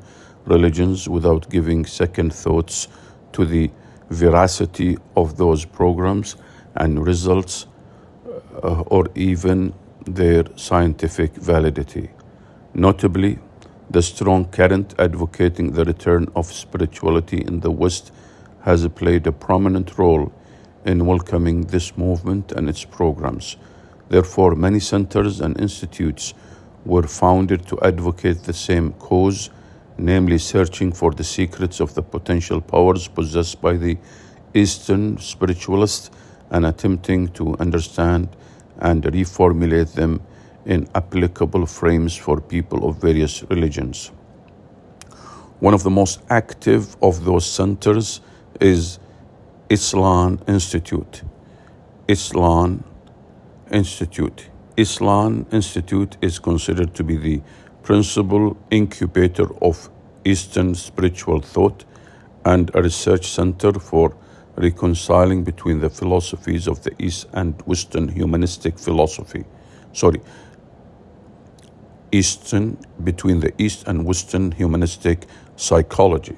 religions 0.46 1.08
without 1.08 1.49
giving 1.50 1.87
second 1.87 2.32
thoughts 2.32 2.88
to 3.32 3.44
the 3.44 3.70
veracity 4.11 4.96
of 5.16 5.37
those 5.37 5.64
programs 5.64 6.37
and 6.76 7.06
results 7.06 7.66
uh, 8.62 8.80
or 8.87 9.06
even 9.14 9.73
their 10.06 10.44
scientific 10.56 11.32
validity. 11.34 12.11
Notably, 12.75 13.38
the 13.90 14.02
strong 14.02 14.46
current 14.46 14.94
advocating 14.99 15.73
the 15.73 15.84
return 15.84 16.26
of 16.34 16.46
spirituality 16.52 17.38
in 17.38 17.61
the 17.61 17.70
West 17.70 18.12
has 18.62 18.87
played 18.88 19.26
a 19.26 19.32
prominent 19.32 19.99
role 19.99 20.32
in 20.84 21.06
welcoming 21.06 21.62
this 21.62 21.96
movement 21.96 22.52
and 22.52 22.68
its 22.68 22.84
programs. 22.84 23.56
Therefore, 24.08 24.54
many 24.54 24.80
centers 24.80 25.40
and 25.40 25.58
institutes 25.60 26.34
were 26.84 27.06
founded 27.06 27.66
to 27.66 27.80
advocate 27.80 28.42
the 28.42 28.52
same 28.52 28.92
cause, 28.92 29.50
namely 29.96 30.38
searching 30.38 30.92
for 30.92 31.12
the 31.12 31.24
secrets 31.24 31.80
of 31.80 31.94
the 31.94 32.02
potential 32.02 32.60
powers 32.60 33.08
possessed 33.08 33.60
by 33.60 33.74
the 33.76 33.96
Eastern 34.52 35.18
spiritualists 35.18 36.10
and 36.50 36.66
attempting 36.66 37.28
to 37.28 37.56
understand 37.58 38.28
and 38.78 39.04
reformulate 39.04 39.94
them 39.94 40.20
in 40.66 40.88
applicable 40.94 41.66
frames 41.66 42.14
for 42.14 42.40
people 42.40 42.88
of 42.88 43.00
various 43.00 43.42
religions. 43.44 44.12
One 45.60 45.74
of 45.74 45.82
the 45.82 45.90
most 45.90 46.20
active 46.28 46.96
of 47.02 47.24
those 47.24 47.46
centers 47.46 48.20
is 48.60 48.98
Esalen 49.71 50.47
Institute. 50.47 51.23
Esalen 52.06 52.85
Institute. 53.71 54.50
Esalen 54.76 55.47
Institute 55.52 56.18
is 56.21 56.38
considered 56.38 56.94
to 56.94 57.02
be 57.02 57.16
the 57.16 57.40
principal 57.83 58.59
incubator 58.71 59.47
of 59.62 59.88
Eastern 60.25 60.75
spiritual 60.75 61.40
thought 61.40 61.85
and 62.44 62.71
a 62.75 62.83
research 62.83 63.26
center 63.26 63.73
for 63.73 64.14
reconciling 64.56 65.44
between 65.44 65.80
the 65.80 65.88
philosophies 65.88 66.68
of 66.68 66.83
the 66.83 66.92
East 67.02 67.26
and 67.33 67.61
Western 67.62 68.09
humanistic 68.09 68.78
philosophy. 68.78 69.44
Sorry, 69.94 70.21
Eastern 72.12 72.76
between 73.02 73.41
the 73.41 73.52
East 73.56 73.88
and 73.88 74.04
Western 74.04 74.52
humanistic 74.52 75.25
psychology. 75.56 76.36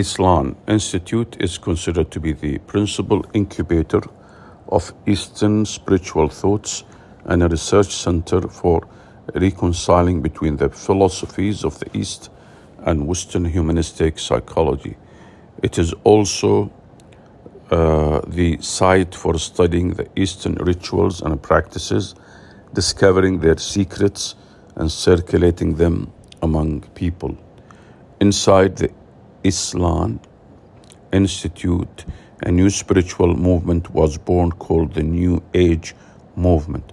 Esalen 0.00 0.56
Institute 0.66 1.36
is 1.40 1.58
considered 1.58 2.10
to 2.10 2.20
be 2.20 2.32
the 2.32 2.58
principal 2.58 3.24
incubator 3.34 4.00
of 4.68 4.94
Eastern 5.06 5.66
spiritual 5.66 6.28
thoughts 6.28 6.84
and 7.24 7.42
a 7.42 7.48
research 7.48 7.94
center 7.94 8.40
for 8.48 8.88
reconciling 9.34 10.22
between 10.22 10.56
the 10.56 10.70
philosophies 10.70 11.64
of 11.64 11.78
the 11.80 11.90
East 11.92 12.30
and 12.86 13.06
Western 13.06 13.44
humanistic 13.44 14.18
psychology. 14.18 14.96
It 15.62 15.78
is 15.78 15.92
also 16.04 16.72
uh, 17.70 18.20
the 18.26 18.56
site 18.62 19.14
for 19.14 19.38
studying 19.38 19.90
the 19.90 20.08
Eastern 20.16 20.54
rituals 20.54 21.20
and 21.20 21.40
practices 21.42 22.14
discovering 22.72 23.40
their 23.40 23.58
secrets 23.58 24.34
and 24.76 24.90
circulating 24.90 25.74
them 25.74 26.10
among 26.42 26.80
people. 26.94 27.36
Inside 28.20 28.76
the 28.76 28.90
Esalen 29.42 30.20
Institute, 31.12 32.04
a 32.42 32.50
new 32.50 32.68
spiritual 32.68 33.34
movement 33.34 33.90
was 33.94 34.18
born 34.18 34.52
called 34.52 34.92
the 34.94 35.02
New 35.02 35.42
Age 35.54 35.94
Movement. 36.36 36.92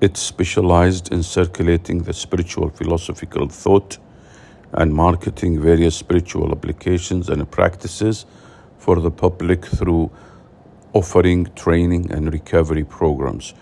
It 0.00 0.16
specialized 0.18 1.10
in 1.10 1.22
circulating 1.22 2.02
the 2.02 2.12
spiritual 2.12 2.68
philosophical 2.68 3.48
thought 3.48 3.96
and 4.72 4.92
marketing 4.92 5.60
various 5.60 5.96
spiritual 5.96 6.52
applications 6.52 7.30
and 7.30 7.50
practices 7.50 8.26
for 8.76 9.00
the 9.00 9.10
public 9.10 9.64
through 9.64 10.10
offering 10.92 11.46
training 11.54 12.10
and 12.12 12.32
recovery 12.32 12.84
programs 12.84 13.54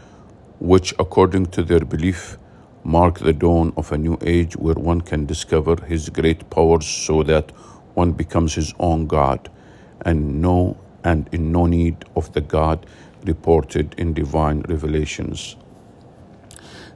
which, 0.58 0.92
according 0.98 1.46
to 1.46 1.62
their 1.62 1.84
belief, 1.84 2.36
mark 2.82 3.18
the 3.18 3.32
dawn 3.32 3.72
of 3.76 3.92
a 3.92 3.98
new 3.98 4.18
age 4.22 4.56
where 4.56 4.74
one 4.74 5.00
can 5.00 5.24
discover 5.26 5.76
his 5.86 6.08
great 6.08 6.48
powers 6.50 6.86
so 6.86 7.22
that 7.22 7.52
one 7.94 8.12
becomes 8.12 8.54
his 8.54 8.74
own 8.78 9.06
God 9.06 9.50
and 10.02 10.40
no 10.42 10.76
and 11.02 11.28
in 11.32 11.52
no 11.52 11.66
need 11.66 12.04
of 12.16 12.32
the 12.32 12.40
God 12.40 12.86
reported 13.24 13.94
in 13.98 14.14
divine 14.14 14.60
revelations. 14.68 15.56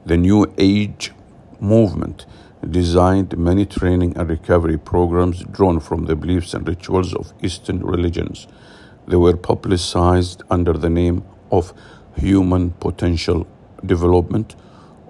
The 0.07 0.17
New 0.17 0.53
Age 0.57 1.13
movement 1.61 2.25
designed 2.69 3.37
many 3.37 3.67
training 3.67 4.17
and 4.17 4.29
recovery 4.29 4.79
programs 4.79 5.45
drawn 5.45 5.81
from 5.81 6.07
the 6.07 6.17
beliefs 6.17 6.55
and 6.55 6.67
rituals 6.67 7.15
of 7.15 7.33
Eastern 7.43 7.85
religions. 7.85 8.47
They 9.07 9.17
were 9.17 9.37
publicized 9.37 10.43
under 10.51 10.73
the 10.73 10.91
name 10.91 11.25
of 11.51 11.73
human 12.17 12.71
potential 12.73 13.47
development 13.85 14.57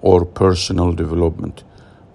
or 0.01 0.25
personal 0.25 0.93
development. 0.93 1.63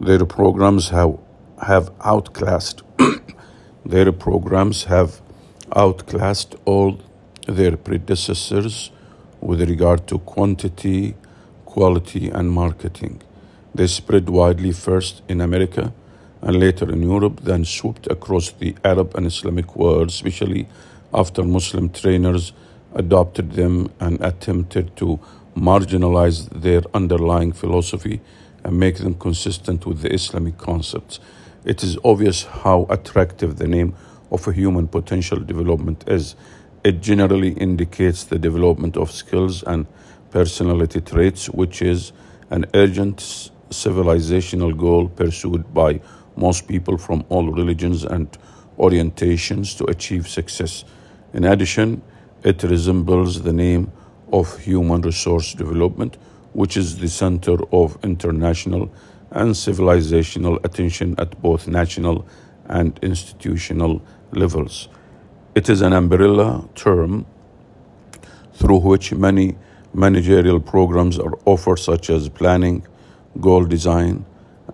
Their 0.00 0.24
programs 0.24 0.90
have, 0.90 1.18
have 1.62 1.90
outclassed 2.00 2.82
their 3.84 4.12
programs 4.12 4.84
have 4.84 5.20
outclassed 5.74 6.56
all 6.64 7.00
their 7.46 7.76
predecessors 7.76 8.90
with 9.40 9.60
regard 9.68 10.06
to 10.06 10.18
quantity, 10.20 11.14
quality, 11.64 12.30
and 12.30 12.50
marketing. 12.50 13.22
They 13.74 13.86
spread 13.86 14.28
widely 14.28 14.72
first 14.72 15.22
in 15.28 15.40
America 15.40 15.92
and 16.40 16.60
later 16.60 16.90
in 16.90 17.02
Europe, 17.02 17.40
then 17.42 17.64
swooped 17.64 18.06
across 18.10 18.50
the 18.52 18.76
Arab 18.84 19.14
and 19.16 19.26
Islamic 19.26 19.76
world, 19.76 20.08
especially 20.08 20.68
after 21.12 21.42
Muslim 21.42 21.88
trainers 21.90 22.52
adopted 22.94 23.52
them 23.52 23.90
and 24.00 24.20
attempted 24.22 24.96
to 24.96 25.18
marginalize 25.56 26.48
their 26.50 26.82
underlying 26.94 27.52
philosophy 27.52 28.20
and 28.62 28.78
make 28.78 28.98
them 28.98 29.14
consistent 29.14 29.86
with 29.86 30.00
the 30.00 30.12
Islamic 30.12 30.56
concepts. 30.58 31.20
It 31.64 31.82
is 31.82 31.96
obvious 32.04 32.42
how 32.42 32.86
attractive 32.90 33.56
the 33.56 33.66
name 33.66 33.94
of 34.30 34.46
a 34.46 34.52
human 34.52 34.86
potential 34.86 35.38
development 35.38 36.04
is. 36.06 36.36
It 36.84 37.00
generally 37.00 37.52
indicates 37.52 38.24
the 38.24 38.38
development 38.38 38.98
of 38.98 39.10
skills 39.10 39.62
and 39.62 39.86
personality 40.30 41.00
traits, 41.00 41.48
which 41.48 41.80
is 41.80 42.12
an 42.50 42.66
urgent 42.74 43.50
civilizational 43.70 44.76
goal 44.76 45.08
pursued 45.08 45.72
by 45.72 46.00
most 46.36 46.68
people 46.68 46.98
from 46.98 47.24
all 47.30 47.50
religions 47.50 48.04
and 48.04 48.36
orientations 48.78 49.76
to 49.78 49.86
achieve 49.86 50.28
success. 50.28 50.84
In 51.32 51.44
addition, 51.44 52.02
it 52.42 52.62
resembles 52.62 53.40
the 53.42 53.52
name 53.54 53.90
of 54.32 54.58
Human 54.58 55.00
Resource 55.00 55.54
Development, 55.54 56.16
which 56.52 56.76
is 56.76 56.98
the 56.98 57.08
center 57.08 57.56
of 57.72 57.98
international 58.02 58.92
and 59.34 59.50
civilizational 59.54 60.64
attention 60.64 61.14
at 61.18 61.40
both 61.42 61.68
national 61.68 62.26
and 62.66 62.98
institutional 63.02 64.00
levels. 64.32 64.88
It 65.54 65.68
is 65.68 65.82
an 65.82 65.92
umbrella 65.92 66.66
term 66.74 67.26
through 68.54 68.80
which 68.80 69.12
many 69.12 69.56
managerial 69.92 70.60
programs 70.60 71.18
are 71.18 71.38
offered, 71.44 71.78
such 71.78 72.08
as 72.10 72.28
planning, 72.28 72.86
goal 73.40 73.64
design, 73.64 74.24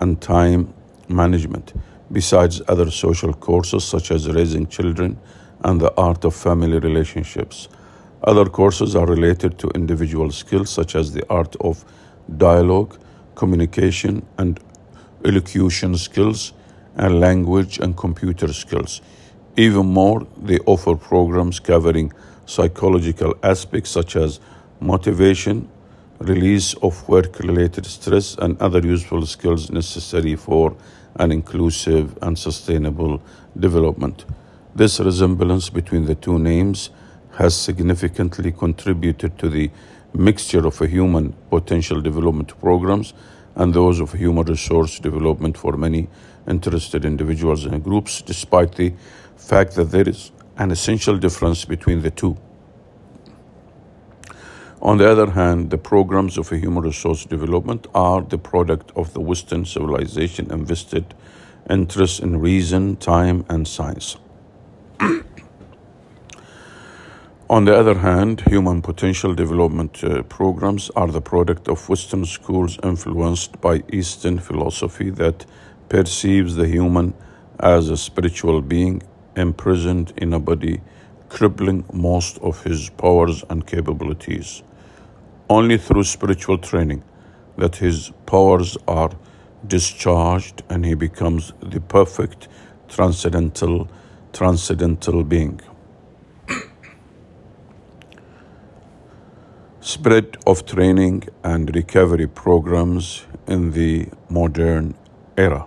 and 0.01 0.20
time 0.20 0.73
management. 1.09 1.73
besides 2.12 2.61
other 2.68 2.90
social 2.90 3.33
courses 3.33 3.85
such 3.85 4.11
as 4.11 4.29
raising 4.29 4.66
children 4.66 5.18
and 5.62 5.81
the 5.81 5.92
art 5.96 6.25
of 6.25 6.35
family 6.35 6.79
relationships. 6.79 7.68
Other 8.25 8.46
courses 8.46 8.96
are 8.96 9.07
related 9.07 9.59
to 9.61 9.68
individual 9.68 10.31
skills 10.31 10.70
such 10.70 10.94
as 10.94 11.12
the 11.12 11.25
art 11.31 11.57
of 11.61 11.85
dialogue, 12.37 12.99
communication, 13.40 14.14
and 14.37 14.61
elocution 15.24 15.96
skills, 15.96 16.53
and 16.96 17.20
language 17.20 17.79
and 17.83 17.96
computer 17.96 18.53
skills. 18.53 19.00
Even 19.57 19.87
more, 19.87 20.26
they 20.48 20.59
offer 20.66 20.94
programs 20.94 21.59
covering 21.59 22.12
psychological 22.44 23.35
aspects 23.42 23.90
such 23.90 24.16
as 24.16 24.40
motivation, 24.81 25.68
release 26.18 26.74
of 26.87 27.09
work 27.09 27.38
related 27.40 27.87
stress, 27.87 28.37
and 28.42 28.61
other 28.61 28.83
useful 28.94 29.24
skills 29.26 29.70
necessary 29.70 30.37
for 30.37 30.76
an 31.16 31.33
inclusive 31.33 32.07
and 32.22 32.38
sustainable 32.38 33.22
development. 33.59 34.24
This 34.74 35.00
resemblance 35.00 35.70
between 35.70 36.05
the 36.05 36.14
two 36.14 36.38
names 36.38 36.90
has 37.38 37.57
significantly 37.57 38.53
contributed 38.53 39.38
to 39.38 39.48
the 39.48 39.70
mixture 40.14 40.66
of 40.66 40.79
human 40.79 41.33
potential 41.51 42.01
development 42.01 42.59
programs 42.61 43.14
and 43.55 43.75
those 43.75 44.01
of 44.01 44.12
human 44.12 44.44
resource 44.44 44.99
development 44.99 45.57
for 45.57 45.77
many 45.77 46.09
interested 46.49 47.05
individuals 47.05 47.64
and 47.64 47.83
groups, 47.83 48.23
despite 48.23 48.75
the 48.77 48.92
fact 49.37 49.75
that 49.75 49.90
there 49.90 50.09
is 50.09 50.33
an 50.57 50.70
essential 50.70 51.16
difference 51.16 51.64
between 51.64 52.03
the 52.03 52.11
two. 52.11 52.37
On 54.83 54.96
the 54.96 55.11
other 55.11 55.31
hand, 55.33 55.70
the 55.70 55.79
programs 55.79 56.38
of 56.38 56.49
human 56.49 56.83
resource 56.83 57.27
development 57.27 57.87
are 57.94 58.23
the 58.23 58.38
product 58.38 58.92
of 58.96 59.12
the 59.12 59.20
Western 59.20 59.66
civilization 59.66 60.51
invested 60.51 61.14
interest 61.68 62.20
in 62.20 62.40
reason, 62.40 62.96
time, 62.96 63.44
and 63.49 63.68
science. 63.68 64.16
On 67.51 67.65
the 67.65 67.77
other 67.77 67.99
hand, 67.99 68.43
human 68.43 68.81
potential 68.81 69.35
development 69.35 70.05
uh, 70.05 70.23
programs 70.23 70.89
are 70.95 71.09
the 71.09 71.21
product 71.21 71.67
of 71.67 71.89
Western 71.89 72.25
schools 72.25 72.79
influenced 72.85 73.61
by 73.61 73.83
Eastern 73.93 74.39
philosophy 74.39 75.11
that 75.11 75.47
perceives 75.89 76.55
the 76.55 76.69
human 76.69 77.13
as 77.59 77.89
a 77.89 77.97
spiritual 77.97 78.63
being 78.63 79.03
imprisoned 79.35 80.13
in 80.17 80.33
a 80.33 80.39
body, 80.39 80.81
crippling 81.29 81.85
most 81.93 82.39
of 82.39 82.63
his 82.63 82.89
powers 82.91 83.43
and 83.51 83.67
capabilities. 83.67 84.63
Only 85.49 85.77
through 85.77 86.05
spiritual 86.05 86.59
training 86.59 87.03
that 87.59 87.75
his 87.75 88.13
powers 88.27 88.79
are 88.87 89.11
discharged 89.67 90.63
and 90.71 90.87
he 90.87 90.95
becomes 90.95 91.53
the 91.59 91.81
perfect 91.81 92.47
transcendental 92.87 93.89
transcendental 94.33 95.25
being 95.25 95.61
spread 99.90 100.37
of 100.46 100.64
training 100.66 101.29
and 101.42 101.74
recovery 101.74 102.26
programs 102.26 103.26
in 103.46 103.72
the 103.72 104.09
modern 104.29 104.94
era 105.37 105.66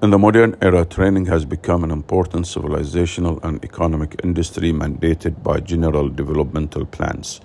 in 0.00 0.10
the 0.10 0.18
modern 0.18 0.56
era, 0.62 0.84
training 0.84 1.26
has 1.26 1.44
become 1.44 1.82
an 1.82 1.90
important 1.90 2.46
civilizational 2.46 3.42
and 3.42 3.64
economic 3.64 4.14
industry 4.22 4.72
mandated 4.72 5.42
by 5.42 5.58
general 5.58 6.08
developmental 6.08 6.86
plans. 6.86 7.40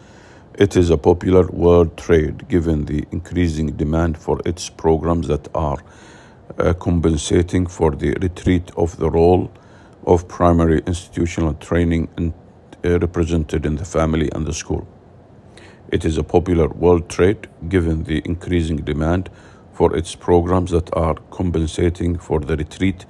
It 0.54 0.78
is 0.78 0.92
a 0.92 0.98
popular 0.98 1.48
world 1.48 1.98
trade 1.98 2.48
given 2.50 2.86
the 2.86 3.06
increasing 3.12 3.72
demand 3.72 4.20
for 4.20 4.40
its 4.46 4.70
programs 4.70 5.28
that 5.30 5.48
are 5.56 5.80
uh, 6.60 6.74
compensating 6.74 7.66
for 7.66 7.90
the 7.90 8.12
retreat 8.22 8.70
of 8.78 8.98
the 8.98 9.10
role 9.10 9.52
of 10.06 10.28
primary 10.28 10.84
institutional 10.86 11.56
training 11.56 12.08
in, 12.20 12.36
uh, 12.86 13.00
represented 13.00 13.66
in 13.66 13.78
the 13.78 13.86
family 13.86 14.30
and 14.32 14.46
the 14.46 14.54
school. 14.54 14.88
It 15.94 16.06
is 16.06 16.18
a 16.18 16.24
popular 16.24 16.70
world 16.70 17.08
trade 17.08 17.48
given 17.70 18.06
the 18.06 18.24
increasing 18.26 18.78
demand 18.78 19.30
for 19.74 19.96
its 19.96 20.16
programs 20.16 20.72
that 20.72 20.92
are 20.98 21.14
compensating 21.30 22.18
for 22.18 22.40
the 22.40 22.58
retreat 22.58 23.06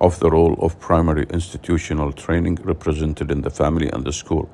of 0.00 0.18
the 0.18 0.30
role 0.30 0.56
of 0.58 0.80
primary 0.80 1.26
institutional 1.28 2.10
training 2.10 2.54
represented 2.64 3.30
in 3.30 3.42
the 3.42 3.50
family 3.50 3.90
and 3.90 4.06
the 4.06 4.14
school. 4.14 4.48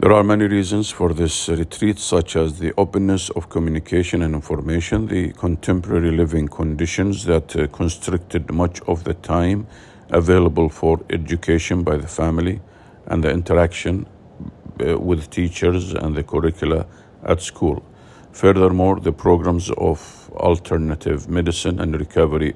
There 0.00 0.12
are 0.12 0.24
many 0.24 0.48
reasons 0.48 0.90
for 0.90 1.14
this 1.14 1.48
retreat, 1.48 2.00
such 2.00 2.34
as 2.34 2.58
the 2.58 2.72
openness 2.76 3.30
of 3.30 3.48
communication 3.48 4.22
and 4.22 4.34
information, 4.34 5.06
the 5.06 5.30
contemporary 5.34 6.10
living 6.10 6.48
conditions 6.48 7.26
that 7.26 7.54
uh, 7.54 7.68
constricted 7.68 8.50
much 8.50 8.80
of 8.88 9.04
the 9.04 9.14
time 9.14 9.68
available 10.08 10.68
for 10.68 10.98
education 11.10 11.84
by 11.84 11.96
the 11.96 12.08
family, 12.08 12.60
and 13.06 13.22
the 13.22 13.30
interaction 13.30 14.06
with 14.98 15.30
teachers 15.30 15.92
and 15.92 16.14
the 16.14 16.22
curricula 16.22 16.86
at 17.24 17.40
school. 17.40 17.82
Furthermore, 18.32 19.00
the 19.00 19.12
programs 19.12 19.70
of 19.70 20.30
alternative 20.34 21.28
medicine 21.28 21.80
and 21.80 21.98
recovery 21.98 22.54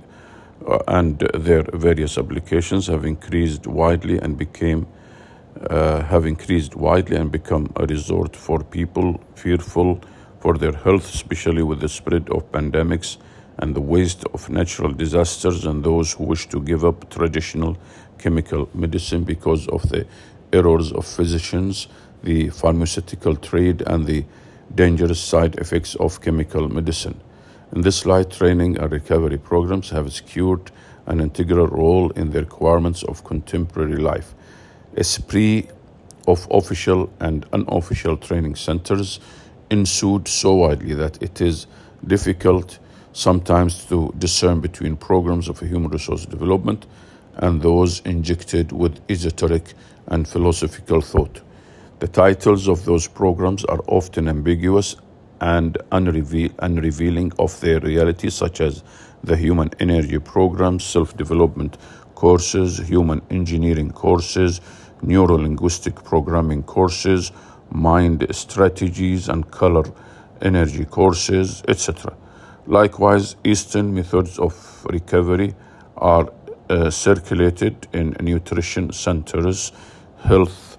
uh, 0.67 0.79
and 0.89 1.19
their 1.19 1.65
various 1.75 2.17
applications 2.17 2.87
have 2.87 3.05
increased 3.05 3.67
widely 3.67 4.19
and 4.19 4.39
became 4.39 4.87
uh, 5.71 6.03
have 6.03 6.27
increased 6.27 6.75
widely 6.75 7.17
and 7.17 7.31
become 7.31 7.71
a 7.77 7.87
resort 7.87 8.35
for 8.35 8.63
people 8.65 9.21
fearful 9.37 10.01
for 10.41 10.59
their 10.59 10.73
health, 10.73 11.15
especially 11.15 11.63
with 11.63 11.81
the 11.81 11.89
spread 11.89 12.29
of 12.31 12.51
pandemics 12.51 13.19
and 13.59 13.75
the 13.75 13.81
waste 13.81 14.25
of 14.35 14.51
natural 14.51 14.93
disasters, 14.93 15.65
and 15.65 15.85
those 15.85 16.13
who 16.13 16.25
wish 16.25 16.49
to 16.49 16.61
give 16.61 16.85
up 16.85 17.09
traditional 17.09 17.77
chemical 18.19 18.69
medicine 18.75 19.23
because 19.23 19.69
of 19.69 19.89
the 19.91 20.07
errors 20.53 20.93
of 20.93 21.07
physicians, 21.07 21.89
the 22.25 22.49
pharmaceutical 22.51 23.37
trade, 23.37 23.83
and 23.87 24.07
the 24.07 24.25
dangerous 24.75 25.21
side 25.21 25.55
effects 25.57 25.95
of 25.95 26.21
chemical 26.21 26.69
medicine. 26.69 27.21
In 27.73 27.83
this 27.83 28.05
light, 28.05 28.31
training 28.31 28.79
and 28.79 28.91
recovery 28.91 29.39
programs 29.39 29.91
have 29.91 30.13
secured 30.13 30.71
an 31.07 31.21
integral 31.21 31.69
role 31.69 32.11
in 32.11 32.31
the 32.31 32.41
requirements 32.41 33.03
of 33.05 33.25
contemporary 33.25 33.97
life 33.97 34.35
a 34.97 35.05
spree 35.05 35.67
of 36.27 36.47
official 36.51 37.11
and 37.21 37.47
unofficial 37.53 38.17
training 38.17 38.55
centers 38.55 39.21
ensued 39.71 40.29
so 40.29 40.55
widely 40.55 40.95
that 40.95 41.23
it 41.23 41.41
is 41.41 41.67
difficult 42.07 42.79
sometimes 43.13 43.85
to 43.87 44.13
discern 44.19 44.61
between 44.61 44.97
programs 44.97 45.49
of 45.49 45.61
human 45.61 45.91
resource 45.91 46.27
development 46.27 46.87
and 47.37 47.63
those 47.63 48.01
injected 48.01 48.73
with 48.73 49.01
esoteric 49.11 49.75
and 50.09 50.29
philosophical 50.29 51.01
thought. 51.01 51.41
The 52.01 52.09
titles 52.09 52.69
of 52.69 52.85
those 52.85 53.07
programs 53.07 53.65
are 53.65 53.81
often 53.87 54.29
ambiguous 54.29 54.97
and 55.41 55.79
unreveal- 55.93 56.53
unrevealing 56.59 57.33
of 57.39 57.59
their 57.61 57.81
reality, 57.81 58.31
such 58.31 58.61
as 58.61 58.83
the 59.23 59.37
Human 59.37 59.71
Energy 59.81 60.19
programs, 60.19 60.85
Self 60.85 61.17
Development 61.17 61.77
Courses, 62.15 62.79
Human 62.79 63.23
Engineering 63.31 63.91
Courses, 63.91 64.61
neuro-linguistic 65.03 66.03
programming 66.05 66.63
courses, 66.63 67.33
mind 67.71 68.27
strategies 68.31 69.29
and 69.29 69.51
color 69.51 69.85
energy 70.43 70.85
courses, 70.85 71.63
etc. 71.69 72.15
Likewise, 72.67 73.37
Eastern 73.45 73.95
methods 73.95 74.39
of 74.39 74.87
recovery 74.91 75.55
are 75.97 76.29
uh, 76.71 76.91
circulated 76.91 77.87
in 77.93 78.17
nutrition 78.21 78.93
centers. 78.93 79.73
Health 80.23 80.74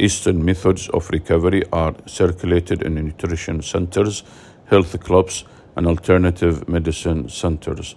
Eastern 0.00 0.44
methods 0.44 0.88
of 0.90 1.10
recovery 1.10 1.64
are 1.72 1.92
circulated 2.06 2.82
in 2.82 2.94
nutrition 2.94 3.60
centers, 3.62 4.22
health 4.66 4.98
clubs, 5.00 5.44
and 5.74 5.88
alternative 5.88 6.68
medicine 6.68 7.28
centers. 7.28 7.96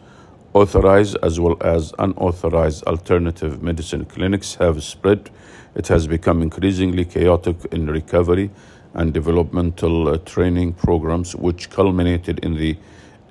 Authorized 0.53 1.15
as 1.21 1.39
well 1.39 1.57
as 1.61 1.93
unauthorized 1.99 2.83
alternative 2.85 3.61
medicine 3.61 4.05
clinics 4.05 4.55
have 4.55 4.83
spread. 4.83 5.29
It 5.75 5.87
has 5.89 6.07
become 6.07 6.41
increasingly 6.41 7.05
chaotic 7.05 7.57
in 7.71 7.85
recovery 7.85 8.49
and 8.95 9.13
developmental 9.13 10.09
uh, 10.09 10.17
training 10.17 10.73
programs, 10.73 11.35
which 11.35 11.69
culminated 11.69 12.39
in 12.39 12.55
the 12.55 12.77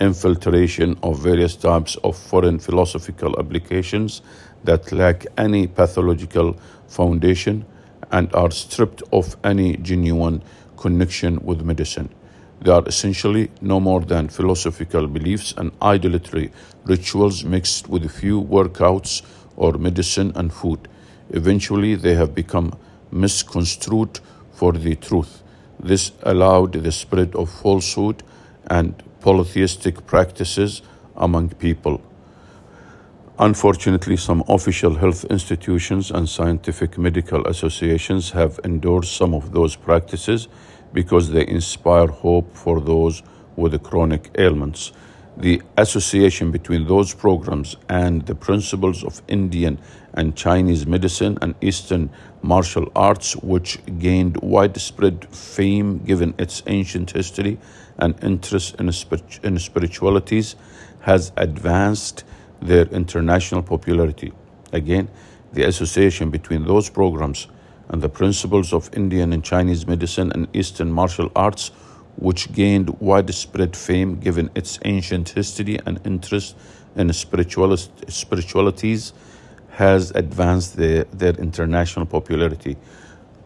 infiltration 0.00 0.96
of 1.02 1.18
various 1.18 1.56
types 1.56 1.96
of 2.04 2.16
foreign 2.16 2.58
philosophical 2.58 3.38
applications 3.38 4.22
that 4.62 4.92
lack 4.92 5.26
any 5.36 5.66
pathological 5.66 6.56
foundation 6.86 7.66
and 8.10 8.34
are 8.34 8.50
stripped 8.50 9.02
of 9.12 9.36
any 9.44 9.76
genuine 9.76 10.42
connection 10.76 11.38
with 11.44 11.62
medicine. 11.62 12.08
They 12.62 12.70
are 12.70 12.86
essentially 12.86 13.50
no 13.60 13.80
more 13.80 14.00
than 14.00 14.28
philosophical 14.28 15.06
beliefs 15.06 15.54
and 15.56 15.72
idolatry 15.80 16.52
rituals 16.84 17.44
mixed 17.44 17.88
with 17.88 18.04
a 18.04 18.08
few 18.08 18.42
workouts 18.42 19.22
or 19.56 19.72
medicine 19.78 20.32
and 20.34 20.52
food. 20.52 20.88
Eventually, 21.30 21.94
they 21.94 22.14
have 22.14 22.34
become 22.34 22.76
misconstrued 23.10 24.20
for 24.52 24.72
the 24.72 24.96
truth. 24.96 25.42
This 25.78 26.12
allowed 26.22 26.72
the 26.72 26.92
spread 26.92 27.34
of 27.34 27.50
falsehood 27.50 28.22
and 28.66 29.02
polytheistic 29.20 30.06
practices 30.06 30.82
among 31.16 31.50
people. 31.50 32.02
Unfortunately, 33.42 34.18
some 34.18 34.44
official 34.48 34.96
health 34.96 35.24
institutions 35.30 36.10
and 36.10 36.28
scientific 36.28 36.98
medical 36.98 37.46
associations 37.46 38.32
have 38.32 38.60
endorsed 38.64 39.16
some 39.16 39.32
of 39.32 39.52
those 39.52 39.76
practices 39.76 40.46
because 40.92 41.30
they 41.30 41.46
inspire 41.46 42.06
hope 42.08 42.54
for 42.54 42.82
those 42.82 43.22
with 43.56 43.82
chronic 43.82 44.28
ailments. 44.36 44.92
The 45.38 45.62
association 45.78 46.50
between 46.50 46.86
those 46.86 47.14
programs 47.14 47.76
and 47.88 48.26
the 48.26 48.34
principles 48.34 49.02
of 49.02 49.22
Indian 49.26 49.78
and 50.12 50.36
Chinese 50.36 50.86
medicine 50.86 51.38
and 51.40 51.54
Eastern 51.62 52.10
martial 52.42 52.92
arts, 52.94 53.36
which 53.36 53.78
gained 53.98 54.36
widespread 54.42 55.34
fame 55.34 56.00
given 56.04 56.34
its 56.36 56.62
ancient 56.66 57.12
history 57.12 57.58
and 57.96 58.22
interest 58.22 58.74
in, 58.78 59.58
spiritualities, 59.58 60.56
has 61.00 61.32
advanced 61.38 62.24
their 62.60 62.86
international 62.86 63.62
popularity. 63.62 64.32
Again, 64.72 65.08
the 65.52 65.64
association 65.64 66.30
between 66.30 66.64
those 66.64 66.90
programs 66.90 67.48
and 67.88 68.02
the 68.02 68.08
principles 68.08 68.72
of 68.72 68.88
Indian 68.94 69.32
and 69.32 69.42
Chinese 69.42 69.86
medicine 69.86 70.30
and 70.32 70.46
Eastern 70.54 70.92
martial 70.92 71.30
arts, 71.34 71.72
which 72.16 72.52
gained 72.52 72.90
widespread 73.00 73.76
fame 73.76 74.20
given 74.20 74.50
its 74.54 74.78
ancient 74.84 75.30
history 75.30 75.78
and 75.86 76.00
interest 76.04 76.56
in 76.94 77.12
spiritualities, 77.12 79.12
has 79.70 80.10
advanced 80.12 80.76
their, 80.76 81.04
their 81.04 81.34
international 81.34 82.06
popularity. 82.06 82.76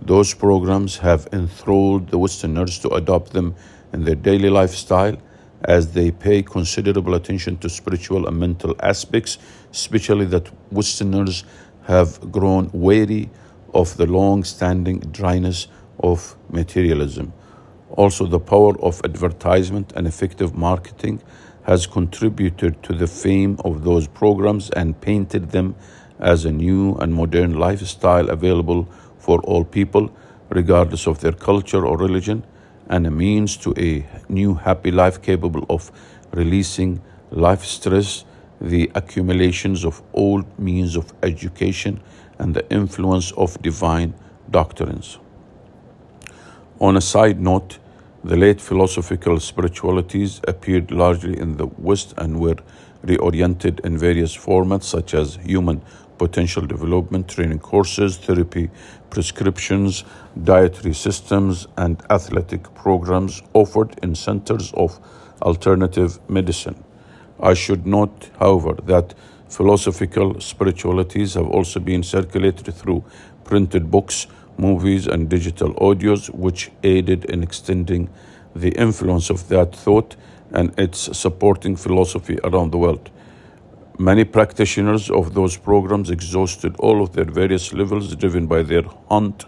Those 0.01 0.35
programs 0.35 0.99
have 0.99 1.29
enthralled 1.33 2.09
the 2.09 2.19
Westerners 2.19 2.79
to 2.81 2.91
adopt 2.91 3.33
them 3.33 3.55
in 3.93 4.05
their 4.05 4.17
daily 4.17 4.51
lifestyle 4.51 5.17
as 5.65 5.93
they 5.93 6.11
pay 6.11 6.43
considerable 6.43 7.15
attention 7.15 7.57
to 7.59 7.69
spiritual 7.69 8.27
and 8.27 8.39
mental 8.39 8.75
aspects, 8.81 9.39
especially 9.71 10.27
that 10.27 10.51
Westerners 10.71 11.45
have 11.87 12.21
grown 12.33 12.71
weary 12.73 13.31
of 13.73 13.97
the 13.97 14.07
long 14.07 14.45
standing 14.45 15.01
dryness 15.01 15.69
of 16.03 16.37
materialism. 16.51 17.33
Also, 17.91 18.27
the 18.27 18.41
power 18.41 18.79
of 18.81 19.01
advertisement 19.05 19.93
and 19.97 20.07
effective 20.07 20.55
marketing 20.55 21.23
has 21.65 21.87
contributed 21.87 22.83
to 22.83 22.93
the 22.93 23.07
fame 23.07 23.57
of 23.65 23.85
those 23.85 24.07
programs 24.09 24.71
and 24.71 25.01
painted 25.01 25.51
them 25.51 25.75
as 26.19 26.45
a 26.45 26.53
new 26.53 26.95
and 26.97 27.15
modern 27.15 27.55
lifestyle 27.55 28.29
available 28.31 28.89
for 29.19 29.41
all 29.43 29.65
people, 29.65 30.11
regardless 30.51 31.07
of 31.07 31.21
their 31.21 31.33
culture 31.33 31.87
or 31.87 31.97
religion, 31.97 32.45
and 32.89 33.07
a 33.07 33.11
means 33.11 33.57
to 33.59 33.75
a 33.79 34.07
new 34.29 34.55
happy 34.55 34.91
life 34.91 35.23
capable 35.23 35.65
of 35.69 35.91
releasing 36.33 37.01
life 37.31 37.65
stress, 37.65 38.25
the 38.61 38.91
accumulations 38.95 39.85
of 39.85 40.03
old 40.13 40.47
means 40.59 40.97
of 40.97 41.13
education, 41.23 42.01
and 42.39 42.55
the 42.55 42.69
influence 42.71 43.33
of 43.33 43.61
divine 43.63 44.15
doctrines. 44.51 45.19
On 46.81 46.97
a 46.97 47.01
side 47.01 47.41
note, 47.41 47.79
the 48.25 48.37
late 48.37 48.61
philosophical 48.61 49.39
spiritualities 49.39 50.41
appeared 50.49 50.91
largely 50.91 51.39
in 51.39 51.57
the 51.57 51.67
West 51.67 52.15
and 52.17 52.41
were 52.41 52.57
reoriented 53.05 53.81
in 53.81 53.99
various 53.99 54.37
formats 54.37 54.85
such 54.85 55.15
as 55.15 55.37
human 55.37 55.83
potential 56.19 56.67
development 56.67 57.29
training 57.29 57.59
courses, 57.59 58.17
therapy 58.17 58.71
prescriptions, 59.11 60.05
dietary 60.43 60.95
systems, 60.95 61.67
and 61.77 62.03
athletic 62.11 62.75
programs 62.75 63.43
offered 63.53 63.99
in 64.03 64.15
centers 64.15 64.73
of 64.75 64.99
alternative 65.43 66.19
medicine. 66.29 66.83
I 67.41 67.55
should 67.55 67.87
note, 67.87 68.31
however, 68.39 68.75
that 68.85 69.15
philosophical 69.49 70.41
spiritualities 70.41 71.35
have 71.35 71.49
also 71.49 71.81
been 71.81 72.03
circulated 72.03 72.75
through 72.75 73.05
printed 73.45 73.91
books, 73.91 74.27
movies, 74.57 75.07
and 75.07 75.29
digital 75.29 75.75
audios, 75.75 76.29
which 76.31 76.71
aided 76.83 77.25
in 77.27 77.43
extending 77.43 78.09
the 78.55 78.71
influence 78.71 79.31
of 79.31 79.49
that 79.49 79.75
thought 79.75 80.17
and 80.53 80.73
its 80.79 81.17
supporting 81.17 81.77
philosophy 81.77 82.39
around 82.45 82.71
the 82.71 82.79
world. 82.79 83.11
Many 83.99 84.25
practitioners 84.25 85.09
of 85.09 85.35
those 85.35 85.57
programs 85.57 86.11
exhausted 86.11 86.75
all 86.81 87.01
of 87.01 87.13
their 87.13 87.27
various 87.27 87.73
levels, 87.73 88.17
driven 88.17 88.49
by 88.49 88.65
their 88.65 88.83
hunt, 89.09 89.45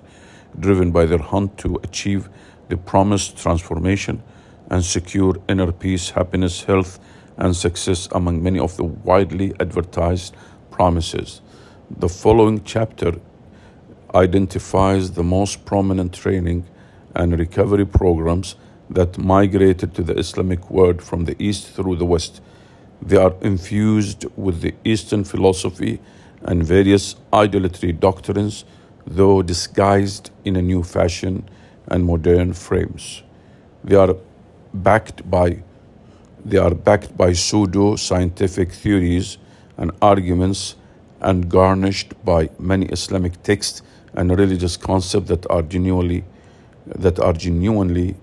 driven 0.60 0.92
by 0.92 1.04
their 1.06 1.18
hunt 1.18 1.58
to 1.58 1.80
achieve 1.82 2.28
the 2.68 2.76
promised 2.76 3.36
transformation 3.36 4.22
and 4.70 4.84
secure 4.84 5.34
inner 5.48 5.72
peace, 5.72 6.10
happiness, 6.10 6.62
health, 6.62 7.00
and 7.36 7.56
success 7.56 8.08
among 8.12 8.40
many 8.40 8.60
of 8.60 8.76
the 8.76 8.84
widely 8.84 9.52
advertised 9.58 10.36
promises. 10.70 11.40
The 11.90 12.08
following 12.08 12.62
chapter 12.62 13.14
identifies 14.14 15.10
the 15.10 15.24
most 15.24 15.64
prominent 15.64 16.14
training 16.14 16.66
and 17.16 17.36
recovery 17.36 17.84
programs 17.84 18.54
that 18.90 19.18
migrated 19.18 19.92
to 19.96 20.04
the 20.04 20.16
Islamic 20.16 20.70
world 20.70 21.02
from 21.02 21.24
the 21.24 21.34
East 21.42 21.66
through 21.72 21.96
the 21.96 22.06
West 22.06 22.40
they 23.02 23.16
are 23.16 23.34
infused 23.40 24.24
with 24.36 24.60
the 24.60 24.74
Eastern 24.84 25.24
philosophy 25.24 26.00
and 26.42 26.64
various 26.64 27.16
idolatry 27.32 27.92
doctrines, 27.92 28.64
though 29.06 29.42
disguised 29.42 30.30
in 30.44 30.56
a 30.56 30.62
new 30.62 30.82
fashion 30.82 31.48
and 31.88 32.04
modern 32.04 32.52
frames. 32.52 33.22
They 33.84 33.96
are 33.96 34.16
backed 34.74 35.28
by 35.30 35.62
they 36.44 36.58
are 36.58 36.74
backed 36.74 37.16
by 37.16 37.32
pseudo 37.32 37.96
scientific 37.96 38.70
theories 38.70 39.38
and 39.78 39.90
arguments 40.00 40.76
and 41.20 41.48
garnished 41.48 42.14
by 42.24 42.50
many 42.58 42.86
Islamic 42.86 43.42
texts 43.42 43.82
and 44.14 44.30
religious 44.38 44.76
concepts 44.76 45.28
that 45.28 45.44
are 45.50 45.62
genuinely 45.62 46.24
that 46.86 47.18
are 47.18 47.32
genuinely 47.32 48.14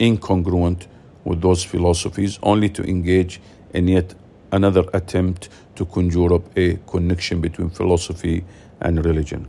incongruent 0.00 0.86
with 1.24 1.40
those 1.42 1.62
philosophies 1.62 2.38
only 2.42 2.68
to 2.70 2.82
engage 2.84 3.40
and 3.74 3.88
yet 3.88 4.14
another 4.52 4.84
attempt 4.92 5.48
to 5.76 5.84
conjure 5.86 6.34
up 6.34 6.42
a 6.56 6.76
connection 6.86 7.40
between 7.40 7.70
philosophy 7.70 8.44
and 8.80 9.04
religion. 9.04 9.48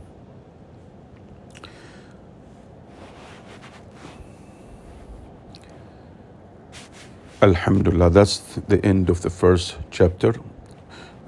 Alhamdulillah, 7.42 8.08
that's 8.08 8.38
the 8.68 8.82
end 8.86 9.10
of 9.10 9.20
the 9.20 9.28
first 9.28 9.76
chapter 9.90 10.34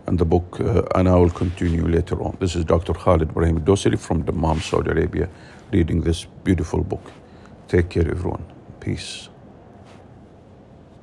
and 0.06 0.18
the 0.18 0.24
book, 0.24 0.58
uh, 0.60 0.82
and 0.94 1.08
I 1.08 1.14
will 1.16 1.30
continue 1.30 1.86
later 1.86 2.22
on. 2.22 2.36
This 2.40 2.56
is 2.56 2.64
Dr. 2.64 2.94
Khalid 2.94 3.30
Ibrahim 3.30 3.60
Dosiri 3.60 3.98
from 3.98 4.22
Dammam, 4.24 4.60
Saudi 4.60 4.90
Arabia, 4.90 5.28
reading 5.72 6.00
this 6.00 6.24
beautiful 6.44 6.82
book. 6.82 7.12
Take 7.68 7.90
care, 7.90 8.08
everyone. 8.08 8.44
Peace. 8.80 9.28